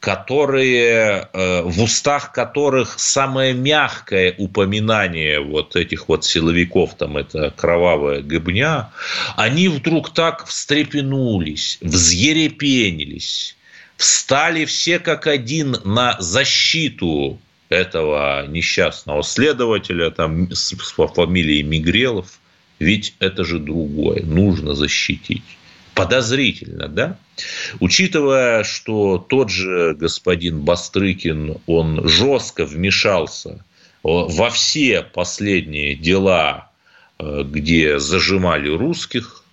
которые, 0.00 1.28
э, 1.32 1.62
в 1.62 1.82
устах 1.82 2.32
которых 2.32 2.98
самое 2.98 3.52
мягкое 3.52 4.34
упоминание 4.38 5.40
вот 5.40 5.74
этих 5.74 6.08
вот 6.08 6.24
силовиков, 6.24 6.94
там 6.96 7.16
это 7.16 7.52
кровавая 7.56 8.22
гыбня, 8.22 8.90
они 9.36 9.68
вдруг 9.68 10.14
так 10.14 10.46
встрепенулись, 10.46 11.78
взъерепенились, 11.80 13.56
встали 13.96 14.64
все 14.66 15.00
как 15.00 15.26
один 15.26 15.76
на 15.84 16.16
защиту 16.20 17.40
этого 17.68 18.46
несчастного 18.46 19.22
следователя 19.22 20.10
там, 20.10 20.50
с 20.52 20.72
фамилией 20.94 21.64
Мигрелов, 21.64 22.38
ведь 22.78 23.14
это 23.18 23.44
же 23.44 23.58
другое, 23.58 24.22
нужно 24.22 24.74
защитить 24.74 25.57
подозрительно, 25.98 26.88
да? 26.88 27.18
Учитывая, 27.80 28.62
что 28.62 29.18
тот 29.18 29.50
же 29.50 29.94
господин 29.94 30.60
Бастрыкин, 30.60 31.58
он 31.66 32.08
жестко 32.08 32.64
вмешался 32.64 33.64
во 34.02 34.50
все 34.50 35.02
последние 35.02 35.96
дела, 35.96 36.70
э, 37.18 37.42
где 37.44 37.98
зажимали 37.98 38.68
русских, 38.68 39.44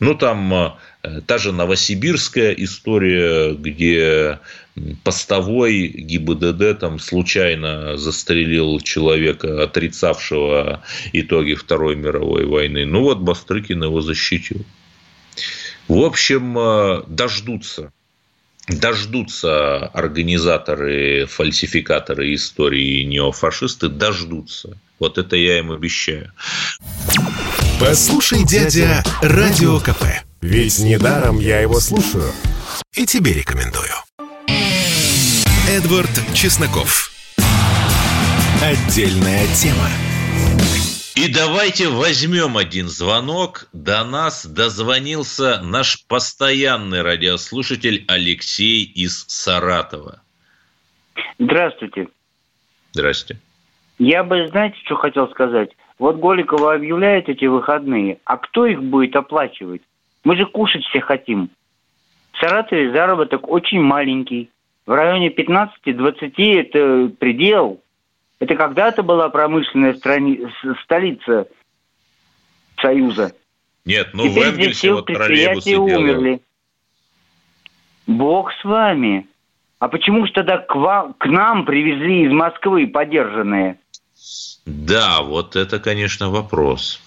ну, 0.00 0.14
там 0.14 0.52
э, 0.52 1.20
та 1.26 1.38
же 1.38 1.52
новосибирская 1.52 2.52
история, 2.52 3.54
где 3.54 4.38
постовой 5.02 5.88
ГИБДД 5.88 6.78
там 6.78 6.98
случайно 6.98 7.96
застрелил 7.96 8.80
человека, 8.80 9.62
отрицавшего 9.62 10.82
итоги 11.14 11.54
Второй 11.54 11.96
мировой 11.96 12.44
войны. 12.44 12.84
Ну, 12.84 13.00
вот 13.02 13.20
Бастрыкин 13.20 13.82
его 13.84 14.02
защитил. 14.02 14.66
В 15.88 16.02
общем, 16.02 16.58
э, 16.58 17.02
дождутся 17.06 17.92
дождутся 18.68 19.86
организаторы, 19.86 21.26
фальсификаторы 21.26 22.34
истории 22.34 23.04
неофашисты, 23.04 23.88
дождутся. 23.88 24.76
Вот 24.98 25.18
это 25.18 25.36
я 25.36 25.58
им 25.58 25.70
обещаю. 25.72 26.32
Послушай, 27.78 28.44
дядя, 28.44 29.04
Радио 29.20 29.78
КП. 29.80 30.04
Ведь 30.40 30.78
недаром 30.78 31.38
я 31.38 31.60
его 31.60 31.80
слушаю. 31.80 32.32
И 32.94 33.04
тебе 33.04 33.32
рекомендую. 33.34 33.92
Эдвард 35.68 36.10
Чесноков. 36.34 37.10
Отдельная 38.62 39.46
тема. 39.54 39.90
И 41.16 41.32
давайте 41.32 41.88
возьмем 41.88 42.58
один 42.58 42.88
звонок. 42.88 43.70
До 43.72 44.04
нас 44.04 44.44
дозвонился 44.44 45.62
наш 45.62 46.06
постоянный 46.06 47.00
радиослушатель 47.00 48.04
Алексей 48.06 48.84
из 48.84 49.24
Саратова. 49.26 50.20
Здравствуйте. 51.38 52.08
Здрасте. 52.92 53.38
Я 53.98 54.24
бы, 54.24 54.46
знаете, 54.48 54.76
что 54.84 54.96
хотел 54.96 55.30
сказать? 55.30 55.70
Вот 55.98 56.16
Голикова 56.16 56.74
объявляет 56.74 57.30
эти 57.30 57.46
выходные, 57.46 58.18
а 58.26 58.36
кто 58.36 58.66
их 58.66 58.82
будет 58.82 59.16
оплачивать? 59.16 59.80
Мы 60.22 60.36
же 60.36 60.44
кушать 60.44 60.84
все 60.84 61.00
хотим. 61.00 61.48
В 62.32 62.40
Саратове 62.40 62.92
заработок 62.92 63.48
очень 63.48 63.80
маленький. 63.80 64.50
В 64.84 64.92
районе 64.92 65.30
15-20 65.30 66.52
это 66.60 67.10
предел. 67.18 67.80
Это 68.38 68.54
когда-то 68.54 69.02
была 69.02 69.28
промышленная 69.28 69.94
страни... 69.94 70.46
столица 70.82 71.48
Союза. 72.80 73.32
Нет, 73.84 74.10
ну 74.12 74.28
Теперь 74.28 74.42
в 74.42 74.46
Энгельсе 74.48 74.92
вот 74.92 75.06
троллейбусы 75.06 75.76
умерли. 75.76 76.40
Бог 78.06 78.52
с 78.52 78.64
вами. 78.64 79.26
А 79.78 79.88
почему 79.88 80.26
же 80.26 80.32
тогда 80.32 80.58
к, 80.58 80.74
вам, 80.74 81.14
к 81.14 81.26
нам 81.26 81.64
привезли 81.64 82.26
из 82.26 82.32
Москвы 82.32 82.86
подержанные? 82.86 83.78
Да, 84.64 85.22
вот 85.22 85.54
это, 85.54 85.78
конечно, 85.78 86.30
вопрос. 86.30 87.00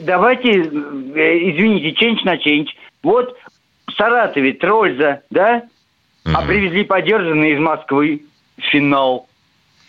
Давайте, 0.00 0.50
э, 0.50 1.50
извините, 1.50 1.90
change 1.92 2.24
на 2.24 2.36
change. 2.36 2.68
Вот 3.02 3.36
в 3.86 3.92
Саратове 3.92 4.52
Трольза, 4.52 5.22
да? 5.30 5.62
Угу. 6.24 6.34
А 6.34 6.42
привезли 6.42 6.84
подержанные 6.84 7.54
из 7.54 7.60
Москвы. 7.60 8.22
Финал. 8.58 9.27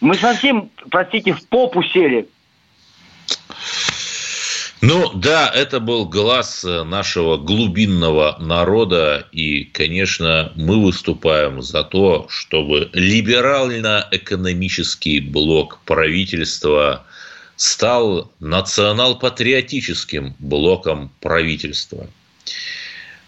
Мы 0.02 0.16
совсем, 0.16 0.70
простите, 0.90 1.34
в 1.34 1.46
попу 1.48 1.84
сели. 1.84 2.28
Ну 4.82 5.12
да, 5.14 5.52
это 5.54 5.82
был 5.82 6.06
глаз 6.06 6.64
э, 6.64 6.84
нашего 6.84 7.36
глубинного 7.36 8.38
народа, 8.40 9.28
и, 9.34 9.66
конечно, 9.66 10.54
мы 10.56 10.82
выступаем 10.82 11.62
за 11.62 11.84
то, 11.84 12.28
чтобы 12.30 12.90
либерально-экономический 12.94 15.20
блок 15.20 15.82
правительства 15.84 17.04
стал 17.58 18.32
национал-патриотическим 18.40 20.34
блоком 20.40 21.12
правительства– 21.20 22.08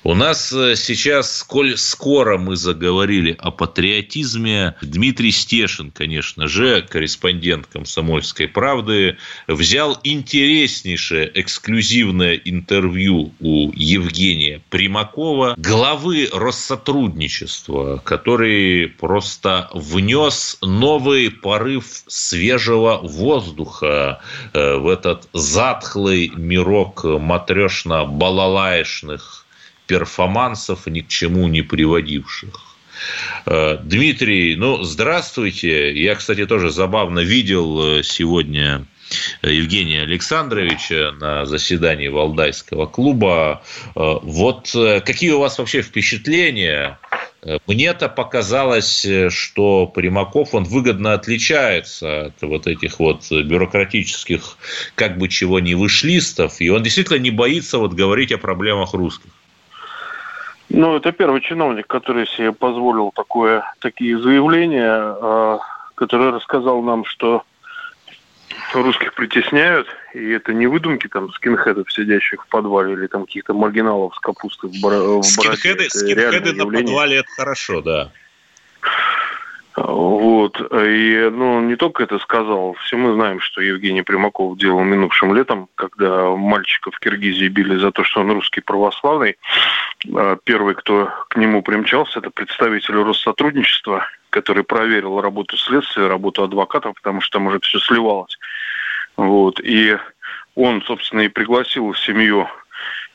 у 0.03 0.15
нас 0.15 0.51
э, 0.51 0.75
сейчас, 0.75 1.37
сколь 1.37 1.77
скоро 1.77 2.39
мы 2.39 2.55
заговорили 2.55 3.35
о 3.37 3.51
патриотизме, 3.51 4.73
Дмитрий 4.81 5.29
Стешин, 5.31 5.91
конечно 5.91 6.47
же, 6.47 6.81
корреспондент 6.81 7.67
«Комсомольской 7.67 8.47
правды», 8.47 9.17
взял 9.47 9.99
интереснейшее 10.03 11.31
эксклюзивное 11.35 12.33
интервью 12.33 13.31
у 13.39 13.71
Евгения 13.73 14.63
Примакова, 14.69 15.53
главы 15.57 16.29
Россотрудничества, 16.33 18.01
который 18.03 18.87
просто 18.87 19.69
внес 19.73 20.57
новый 20.61 21.29
порыв 21.29 21.85
свежего 22.07 23.01
воздуха 23.03 24.21
э, 24.53 24.77
в 24.77 24.87
этот 24.87 25.29
затхлый 25.33 26.31
мирок 26.35 27.03
матрешно-балалаешных 27.03 29.41
перформансов, 29.91 30.87
ни 30.87 31.01
к 31.01 31.09
чему 31.09 31.49
не 31.49 31.63
приводивших. 31.63 32.53
Э, 33.45 33.77
Дмитрий, 33.83 34.55
ну, 34.55 34.83
здравствуйте. 34.83 35.91
Я, 35.91 36.15
кстати, 36.15 36.45
тоже 36.45 36.69
забавно 36.69 37.19
видел 37.19 37.97
э, 37.99 38.03
сегодня 38.03 38.85
Евгения 39.41 40.03
Александровича 40.03 41.11
на 41.19 41.45
заседании 41.45 42.07
Валдайского 42.07 42.85
клуба. 42.85 43.63
Э, 43.97 44.19
вот 44.21 44.71
какие 45.05 45.31
у 45.31 45.39
вас 45.39 45.59
вообще 45.59 45.81
впечатления? 45.81 46.97
Мне-то 47.67 48.07
показалось, 48.07 49.05
что 49.29 49.87
Примаков, 49.87 50.53
он 50.53 50.63
выгодно 50.63 51.13
отличается 51.13 52.27
от 52.27 52.41
вот 52.41 52.67
этих 52.67 52.99
вот 52.99 53.29
бюрократических 53.29 54.57
как 54.95 55.17
бы 55.17 55.27
чего 55.27 55.59
ни 55.59 55.73
вышлистов, 55.73 56.61
и 56.61 56.69
он 56.69 56.83
действительно 56.83 57.17
не 57.17 57.31
боится 57.31 57.77
вот 57.79 57.93
говорить 57.93 58.31
о 58.31 58.37
проблемах 58.37 58.93
русских. 58.93 59.31
Ну, 60.73 60.95
это 60.95 61.11
первый 61.11 61.41
чиновник, 61.41 61.87
который 61.87 62.27
себе 62.27 62.53
позволил 62.53 63.11
такое, 63.13 63.63
такие 63.79 64.17
заявления, 64.19 64.87
а, 64.89 65.59
который 65.95 66.31
рассказал 66.31 66.81
нам, 66.81 67.03
что 67.05 67.43
русских 68.73 69.13
притесняют, 69.13 69.87
и 70.13 70.29
это 70.31 70.53
не 70.53 70.67
выдумки 70.67 71.07
там 71.07 71.31
скинхедов, 71.33 71.91
сидящих 71.91 72.43
в 72.43 72.47
подвале, 72.47 72.93
или 72.93 73.07
там 73.07 73.25
каких-то 73.25 73.53
маргиналов 73.53 74.15
с 74.15 74.19
капустой 74.19 74.69
в, 74.69 74.81
бор- 74.81 75.19
в 75.19 75.23
скинхеды, 75.23 75.89
Скинхеды 75.89 76.53
на 76.53 76.65
подвале– 76.65 77.17
это 77.19 77.29
хорошо, 77.35 77.81
да. 77.81 78.11
Вот. 79.75 80.59
И, 80.59 81.29
ну, 81.31 81.61
не 81.61 81.75
только 81.75 82.03
это 82.03 82.19
сказал. 82.19 82.73
Все 82.81 82.97
мы 82.97 83.13
знаем, 83.13 83.39
что 83.39 83.61
Евгений 83.61 84.01
Примаков 84.01 84.57
делал 84.57 84.83
минувшим 84.83 85.33
летом, 85.33 85.69
когда 85.75 86.29
мальчика 86.35 86.91
в 86.91 86.99
Киргизии 86.99 87.47
били 87.47 87.77
за 87.77 87.91
то, 87.91 88.03
что 88.03 88.21
он 88.21 88.31
русский 88.31 88.61
православный. 88.61 89.37
А 90.13 90.37
первый, 90.43 90.75
кто 90.75 91.09
к 91.29 91.37
нему 91.37 91.61
примчался, 91.61 92.19
это 92.19 92.29
представитель 92.31 93.01
Россотрудничества, 93.01 94.05
который 94.29 94.63
проверил 94.63 95.21
работу 95.21 95.57
следствия, 95.57 96.07
работу 96.07 96.43
адвокатов, 96.43 96.95
потому 96.95 97.21
что 97.21 97.37
там 97.37 97.47
уже 97.47 97.59
все 97.61 97.79
сливалось. 97.79 98.37
Вот. 99.15 99.59
И 99.61 99.97
он, 100.55 100.81
собственно, 100.81 101.21
и 101.21 101.29
пригласил 101.29 101.93
семью 101.93 102.47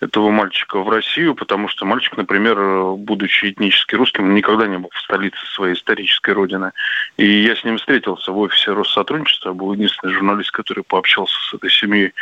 этого 0.00 0.30
мальчика 0.30 0.78
в 0.78 0.88
Россию, 0.88 1.34
потому 1.34 1.68
что 1.68 1.86
мальчик, 1.86 2.16
например, 2.16 2.56
будучи 2.96 3.46
этнически 3.46 3.94
русским, 3.94 4.34
никогда 4.34 4.66
не 4.66 4.78
был 4.78 4.90
в 4.92 5.00
столице 5.00 5.38
своей 5.54 5.74
исторической 5.74 6.32
родины. 6.32 6.72
И 7.16 7.26
я 7.26 7.56
с 7.56 7.64
ним 7.64 7.78
встретился 7.78 8.32
в 8.32 8.38
офисе 8.38 8.72
Россотрудничества, 8.72 9.52
был 9.52 9.72
единственный 9.72 10.12
журналист, 10.12 10.50
который 10.50 10.84
пообщался 10.84 11.34
с 11.48 11.54
этой 11.54 11.70
семьей. 11.70 12.12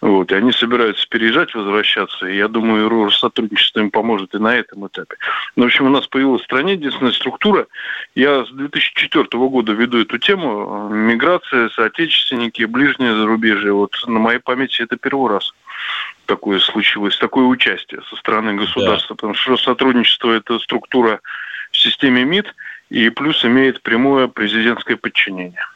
Вот. 0.00 0.30
И 0.30 0.34
они 0.34 0.52
собираются 0.52 1.06
переезжать, 1.08 1.54
возвращаться, 1.54 2.26
и 2.26 2.36
я 2.36 2.48
думаю, 2.48 2.88
Россотрудничество 2.88 3.80
им 3.80 3.90
поможет 3.90 4.34
и 4.34 4.38
на 4.38 4.54
этом 4.56 4.86
этапе. 4.86 5.16
Ну, 5.56 5.64
в 5.64 5.66
общем, 5.66 5.86
у 5.86 5.90
нас 5.90 6.06
появилась 6.06 6.42
в 6.42 6.44
стране 6.44 6.74
единственная 6.74 7.12
структура. 7.12 7.66
Я 8.14 8.44
с 8.44 8.50
2004 8.50 9.26
года 9.32 9.72
веду 9.72 9.98
эту 9.98 10.18
тему. 10.18 10.88
Миграция, 10.88 11.68
соотечественники, 11.70 12.64
ближнее 12.64 13.14
зарубежье. 13.14 13.72
Вот 13.72 13.96
на 14.06 14.18
моей 14.18 14.38
памяти 14.38 14.82
это 14.82 14.96
первый 14.96 15.32
раз 15.32 15.52
такое 16.26 16.58
случилось, 16.58 17.16
такое 17.16 17.44
участие 17.44 18.02
со 18.08 18.16
стороны 18.16 18.54
государства, 18.54 19.14
да. 19.14 19.14
потому 19.14 19.34
что 19.34 19.56
сотрудничество– 19.56 20.32
это 20.32 20.58
структура 20.58 21.20
в 21.70 21.76
системе 21.76 22.24
МИД, 22.24 22.54
и 22.90 23.08
плюс 23.10 23.44
имеет 23.44 23.82
прямое 23.82 24.28
президентское 24.28 24.96
подчинение. 24.96 25.66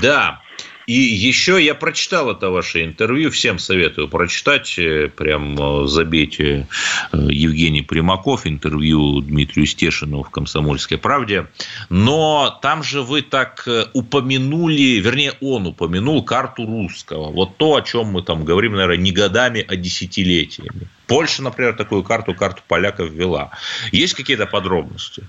Да, 0.00 0.40
и 0.86 0.92
еще 0.92 1.62
я 1.62 1.74
прочитал 1.74 2.30
это 2.30 2.50
ваше 2.50 2.84
интервью, 2.84 3.30
всем 3.30 3.58
советую 3.58 4.08
прочитать, 4.08 4.78
э, 4.78 5.08
прям 5.08 5.56
э, 5.58 5.86
забейте 5.86 6.68
э, 7.12 7.16
Евгений 7.30 7.82
Примаков, 7.82 8.46
интервью 8.46 9.20
Дмитрию 9.22 9.66
Стешину 9.66 10.22
в 10.22 10.30
«Комсомольской 10.30 10.98
правде». 10.98 11.46
Но 11.88 12.58
там 12.62 12.82
же 12.82 13.02
вы 13.02 13.22
так 13.22 13.66
упомянули, 13.94 15.00
вернее, 15.00 15.32
он 15.40 15.66
упомянул 15.66 16.22
карту 16.22 16.66
русского. 16.66 17.30
Вот 17.30 17.56
то, 17.56 17.76
о 17.76 17.82
чем 17.82 18.06
мы 18.06 18.22
там 18.22 18.44
говорим, 18.44 18.72
наверное, 18.72 18.96
не 18.96 19.12
годами, 19.12 19.64
а 19.66 19.76
десятилетиями. 19.76 20.88
Польша, 21.06 21.42
например, 21.42 21.74
такую 21.74 22.02
карту, 22.02 22.34
карту 22.34 22.62
поляков 22.66 23.10
ввела. 23.10 23.50
Есть 23.92 24.14
какие-то 24.14 24.46
подробности? 24.46 25.24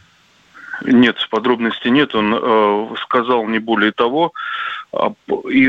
Нет, 0.83 1.15
подробностей 1.29 1.89
нет. 1.89 2.13
Он 2.15 2.33
э, 2.33 2.95
сказал 3.03 3.45
не 3.47 3.59
более 3.59 3.91
того. 3.91 4.33
А, 4.97 5.13
и 5.49 5.65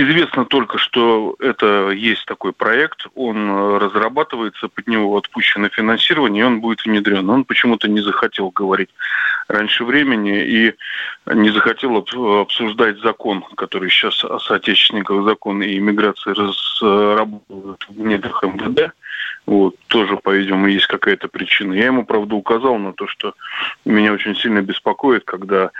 известно 0.00 0.44
только, 0.44 0.78
что 0.78 1.34
это 1.40 1.90
есть 1.90 2.24
такой 2.26 2.52
проект, 2.52 3.06
он 3.16 3.50
э, 3.50 3.78
разрабатывается, 3.78 4.68
под 4.68 4.86
него 4.86 5.16
отпущено 5.16 5.68
финансирование, 5.68 6.42
и 6.42 6.46
он 6.46 6.60
будет 6.60 6.84
внедрен. 6.84 7.28
Он 7.28 7.44
почему-то 7.44 7.88
не 7.88 8.00
захотел 8.00 8.50
говорить 8.50 8.90
раньше 9.48 9.84
времени 9.84 10.44
и 10.44 10.74
не 11.26 11.50
захотел 11.50 11.96
обсуждать 11.96 12.98
закон, 13.00 13.44
который 13.56 13.90
сейчас 13.90 14.24
о 14.24 14.38
соотечественниках 14.38 15.24
закон 15.24 15.60
и 15.62 15.76
иммиграции 15.76 16.30
разработают 16.30 17.84
в 17.88 17.98
недрах 18.00 18.44
МВД. 18.44 18.92
Вот, 19.46 19.76
тоже, 19.88 20.16
по-видимому, 20.16 20.68
есть 20.68 20.86
какая-то 20.86 21.26
причина. 21.28 21.72
Я 21.72 21.86
ему, 21.86 22.04
правда, 22.04 22.34
указал 22.34 22.76
на 22.76 22.92
то, 22.92 23.06
что 23.06 23.32
меня 23.86 24.12
очень 24.12 24.36
сильно 24.36 24.60
беспокоит, 24.60 25.24
когда 25.24 25.70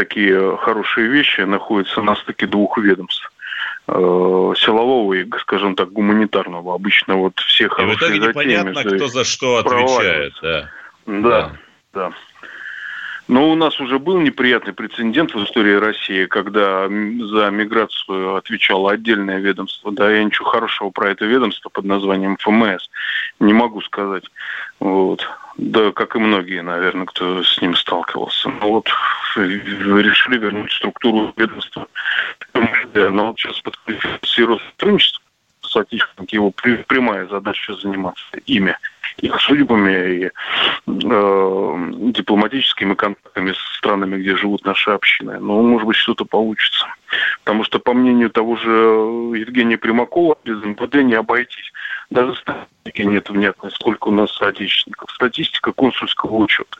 такие 0.00 0.56
хорошие 0.56 1.08
вещи 1.08 1.42
находятся 1.42 2.00
на 2.00 2.16
стыке 2.16 2.46
двух 2.46 2.78
ведомств 2.78 3.30
э, 3.86 3.92
силового 3.92 5.12
и, 5.12 5.26
скажем 5.40 5.74
так, 5.74 5.92
гуманитарного. 5.92 6.74
Обычно 6.74 7.16
вот 7.16 7.38
все 7.40 7.68
хорошие 7.68 8.16
и 8.16 8.18
в 8.18 8.22
итоге 8.22 8.28
непонятно, 8.28 8.82
кто 8.82 9.08
за 9.08 9.24
что 9.24 9.58
отвечает. 9.58 10.32
Да. 10.40 10.70
Да, 11.06 11.20
да. 11.20 11.52
да. 11.92 12.12
Но 13.30 13.48
у 13.48 13.54
нас 13.54 13.78
уже 13.78 14.00
был 14.00 14.18
неприятный 14.18 14.72
прецедент 14.72 15.32
в 15.32 15.44
истории 15.44 15.74
России, 15.74 16.26
когда 16.26 16.88
за 16.88 17.50
миграцию 17.50 18.34
отвечало 18.34 18.90
отдельное 18.90 19.38
ведомство. 19.38 19.92
Да, 19.92 20.10
я 20.10 20.24
ничего 20.24 20.48
хорошего 20.48 20.90
про 20.90 21.12
это 21.12 21.26
ведомство 21.26 21.68
под 21.68 21.84
названием 21.84 22.36
ФМС 22.40 22.90
не 23.38 23.52
могу 23.52 23.82
сказать. 23.82 24.24
Вот. 24.80 25.24
Да, 25.56 25.92
как 25.92 26.16
и 26.16 26.18
многие, 26.18 26.60
наверное, 26.62 27.06
кто 27.06 27.44
с 27.44 27.62
ним 27.62 27.76
сталкивался. 27.76 28.48
Ну 28.48 28.68
вот 28.68 28.88
решили 29.36 30.36
вернуть 30.36 30.72
структуру 30.72 31.32
ведомства. 31.36 31.86
Но 32.92 33.32
сейчас 33.38 33.60
подквалифицировать 33.60 34.62
сотрудничество 34.72 35.22
соотечественники, 35.62 36.34
его 36.34 36.50
прямая 36.50 37.28
задача 37.28 37.76
заниматься 37.76 38.24
ими 38.46 38.76
их 39.18 39.40
судьбами 39.40 40.14
и 40.14 40.24
э, 40.26 40.30
дипломатическими 40.86 42.94
контактами 42.94 43.52
с 43.52 43.76
странами, 43.76 44.20
где 44.20 44.36
живут 44.36 44.64
наши 44.64 44.90
общины. 44.90 45.38
Но, 45.38 45.62
может 45.62 45.86
быть, 45.86 45.96
что-то 45.96 46.24
получится. 46.24 46.86
Потому 47.44 47.64
что, 47.64 47.78
по 47.78 47.92
мнению 47.92 48.30
того 48.30 48.56
же 48.56 48.68
Евгения 48.68 49.78
Примакова, 49.78 50.38
без 50.44 50.62
МВД 50.62 50.96
не 50.96 51.14
обойтись. 51.14 51.72
Даже 52.10 52.34
статистики 52.36 53.02
нет 53.02 53.30
внятной, 53.30 53.70
сколько 53.72 54.08
у 54.08 54.12
нас 54.12 54.34
соотечественников. 54.36 55.10
Статистика 55.10 55.72
консульского 55.72 56.36
учета. 56.36 56.78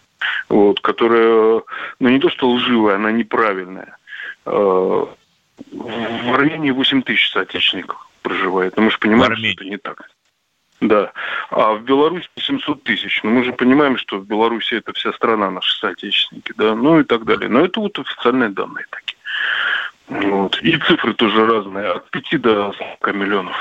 вот, 0.49 0.81
которая, 0.81 1.63
ну 1.99 2.09
не 2.09 2.19
то 2.19 2.31
что 2.31 2.51
лживая, 2.51 2.97
она 2.97 3.11
неправильная. 3.11 3.97
Э, 4.47 5.07
в 5.73 6.35
Армении 6.35 6.71
8 6.71 7.03
тысяч 7.03 7.31
соотечественников 7.31 8.09
проживает. 8.23 8.77
Но 8.77 8.85
мы 8.85 8.91
же 8.91 8.99
понимаем, 8.99 9.37
что 9.37 9.47
это 9.47 9.65
не 9.65 9.77
так. 9.77 10.11
Да. 10.81 11.13
А 11.51 11.75
в 11.75 11.83
Беларуси 11.83 12.29
700 12.39 12.83
тысяч. 12.85 13.21
Но 13.23 13.31
мы 13.31 13.45
же 13.45 13.53
понимаем, 13.53 13.99
что 13.99 14.19
в 14.19 14.27
Беларуси 14.27 14.75
это 14.75 14.93
вся 14.95 15.13
страна 15.13 15.51
наши 15.51 15.79
соотечественники, 15.79 16.55
да, 16.57 16.75
ну 16.75 17.01
и 17.01 17.05
так 17.05 17.25
далее. 17.25 17.49
Но 17.49 17.65
это 17.65 17.81
вот 17.81 17.99
официальные 17.99 18.51
данные 18.51 18.87
такие. 18.91 19.19
Вот. 20.09 20.61
И 20.63 20.77
цифры 20.77 21.15
тоже 21.15 21.47
разные, 21.47 21.91
от 21.93 22.11
5 22.11 22.41
до 22.41 22.75
40 23.01 23.15
миллионов 23.15 23.57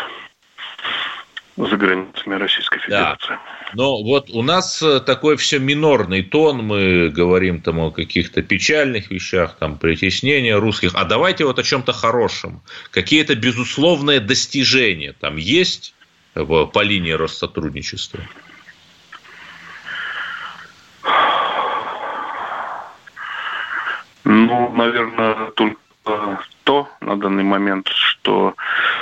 за 1.57 1.75
границами 1.75 2.35
Российской 2.35 2.79
Федерации. 2.79 3.29
Да. 3.29 3.39
Но 3.73 4.01
вот 4.01 4.29
у 4.31 4.41
нас 4.41 4.81
э, 4.81 5.01
такой 5.01 5.35
все 5.35 5.59
минорный 5.59 6.23
тон, 6.23 6.63
мы 6.63 7.09
говорим 7.09 7.61
там 7.61 7.79
о 7.79 7.91
каких-то 7.91 8.41
печальных 8.41 9.11
вещах, 9.11 9.57
там 9.59 9.77
притеснения 9.77 10.57
русских, 10.57 10.91
а 10.95 11.03
давайте 11.03 11.45
вот 11.45 11.59
о 11.59 11.63
чем-то 11.63 11.91
хорошем. 11.91 12.61
Какие-то 12.91 13.35
безусловные 13.35 14.21
достижения 14.21 15.13
там 15.19 15.35
есть 15.35 15.93
по 16.33 16.81
линии 16.81 17.11
Россотрудничества? 17.11 18.19
Ну, 24.23 24.69
наверное, 24.73 25.51
только 25.51 25.79
то 26.69 26.87
на 27.01 27.19
данный 27.19 27.43
момент, 27.43 27.87
что 27.87 28.53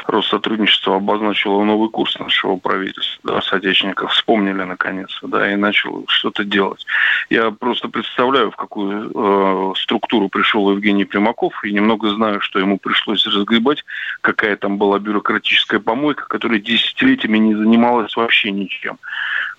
Россотрудничество 0.06 0.96
обозначило 0.96 1.62
новый 1.66 1.90
курс 1.90 2.18
нашего 2.18 2.56
правительства, 2.56 3.34
да, 3.34 3.42
соотечественников 3.42 4.14
вспомнили 4.14 4.64
наконец, 4.64 5.10
да, 5.22 5.52
и 5.52 5.58
начал 5.58 6.06
что-то 6.08 6.46
делать. 6.46 6.86
Я 7.30 7.52
просто 7.52 7.90
представляю, 7.90 8.52
в 8.52 8.56
какую 8.56 9.12
э, 9.14 9.74
структуру 9.82 10.30
пришел 10.30 10.72
Евгений 10.72 11.04
Примаков, 11.04 11.62
и 11.66 11.74
немного 11.74 12.10
знаю, 12.12 12.40
что 12.40 12.58
ему 12.58 12.78
пришлось 12.78 13.26
разгребать, 13.26 13.84
какая 14.22 14.56
там 14.56 14.78
была 14.78 14.98
бюрократическая 15.00 15.82
помойка, 15.82 16.26
которая 16.26 16.60
десятилетиями 16.60 17.38
не 17.38 17.54
занималась 17.54 18.16
вообще 18.16 18.52
ничем. 18.52 18.98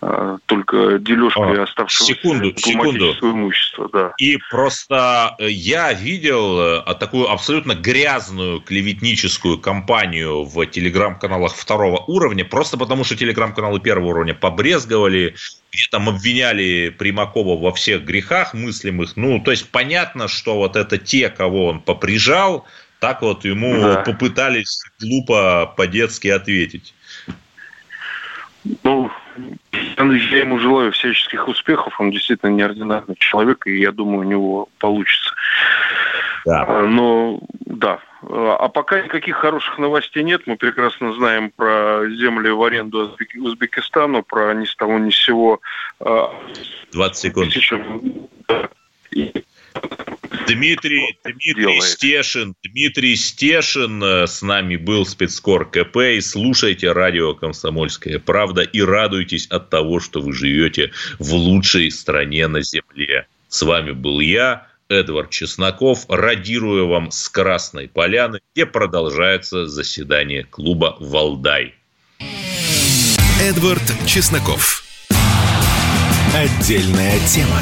А, 0.00 0.38
только 0.46 0.98
дележкой 1.00 1.58
а, 1.58 1.64
оставшегося 1.64 2.14
секунду, 2.14 2.56
секунду. 2.56 3.14
имущества. 3.20 3.90
Да. 3.92 4.12
И 4.18 4.38
просто 4.48 5.34
э, 5.40 5.48
я 5.50 5.92
видел 5.92 6.60
э, 6.60 6.94
такую 6.94 7.28
абсолютно 7.28 7.74
грязную 7.98 8.60
клеветническую 8.60 9.58
кампанию 9.58 10.44
в 10.44 10.64
телеграм-каналах 10.66 11.54
второго 11.54 12.04
уровня, 12.06 12.44
просто 12.44 12.78
потому 12.78 13.02
что 13.02 13.16
телеграм-каналы 13.16 13.80
первого 13.80 14.10
уровня 14.10 14.34
побрезговали, 14.34 15.34
где 15.72 15.82
там 15.90 16.08
обвиняли 16.08 16.94
Примакова 16.96 17.60
во 17.60 17.72
всех 17.72 18.04
грехах 18.04 18.54
мыслимых. 18.54 19.16
Ну, 19.16 19.40
то 19.40 19.50
есть 19.50 19.68
понятно, 19.70 20.28
что 20.28 20.56
вот 20.56 20.76
это 20.76 20.96
те, 20.96 21.28
кого 21.28 21.66
он 21.66 21.80
поприжал, 21.80 22.66
так 23.00 23.22
вот 23.22 23.44
ему 23.44 23.80
да. 23.80 24.02
попытались 24.02 24.80
глупо 25.00 25.74
по-детски 25.76 26.28
ответить. 26.28 26.94
Ну, 28.84 29.10
я 29.96 30.38
ему 30.38 30.58
желаю 30.60 30.92
всяческих 30.92 31.48
успехов. 31.48 32.00
Он 32.00 32.12
действительно 32.12 32.50
неординарный 32.50 33.16
человек, 33.18 33.66
и 33.66 33.80
я 33.80 33.90
думаю, 33.90 34.20
у 34.20 34.30
него 34.30 34.68
получится. 34.78 35.34
Да. 36.44 36.64
А, 36.66 36.82
но 36.82 37.40
да. 37.66 38.00
А 38.22 38.68
пока 38.68 39.00
никаких 39.00 39.36
хороших 39.36 39.78
новостей 39.78 40.22
нет. 40.22 40.42
Мы 40.46 40.56
прекрасно 40.56 41.12
знаем 41.14 41.50
про 41.54 42.02
земли 42.10 42.50
в 42.50 42.62
аренду 42.62 43.16
Узбекистану, 43.36 44.22
про 44.22 44.54
ни 44.54 44.64
с 44.64 44.74
того 44.74 44.98
ни 44.98 45.10
с 45.10 45.16
сего. 45.16 45.60
20 46.00 46.54
а, 46.96 47.14
секунд. 47.14 47.54
Дмитрий, 50.46 51.16
Дмитрий 51.24 51.54
делает. 51.54 51.82
Стешин, 51.82 52.54
Дмитрий 52.62 53.16
Стешин 53.16 54.02
э, 54.02 54.26
с 54.26 54.42
нами 54.42 54.76
был 54.76 55.04
спецкор 55.04 55.68
КП. 55.68 55.96
И 55.96 56.20
слушайте 56.20 56.92
радио 56.92 57.34
«Комсомольская 57.34 58.18
правда» 58.18 58.62
и 58.62 58.80
радуйтесь 58.80 59.46
от 59.46 59.70
того, 59.70 60.00
что 60.00 60.20
вы 60.20 60.32
живете 60.32 60.92
в 61.18 61.34
лучшей 61.34 61.90
стране 61.90 62.46
на 62.48 62.62
земле. 62.62 63.26
С 63.48 63.62
вами 63.62 63.92
был 63.92 64.20
я, 64.20 64.66
Эдвард 64.88 65.30
Чесноков. 65.30 66.06
Радирую 66.08 66.88
вам 66.88 67.10
с 67.10 67.28
Красной 67.28 67.88
Поляны, 67.88 68.40
где 68.54 68.64
продолжается 68.64 69.66
заседание 69.66 70.44
клуба 70.44 70.96
«Валдай». 70.98 71.74
Эдвард 73.40 73.82
Чесноков. 74.06 74.82
Отдельная 76.34 77.18
тема. 77.26 77.60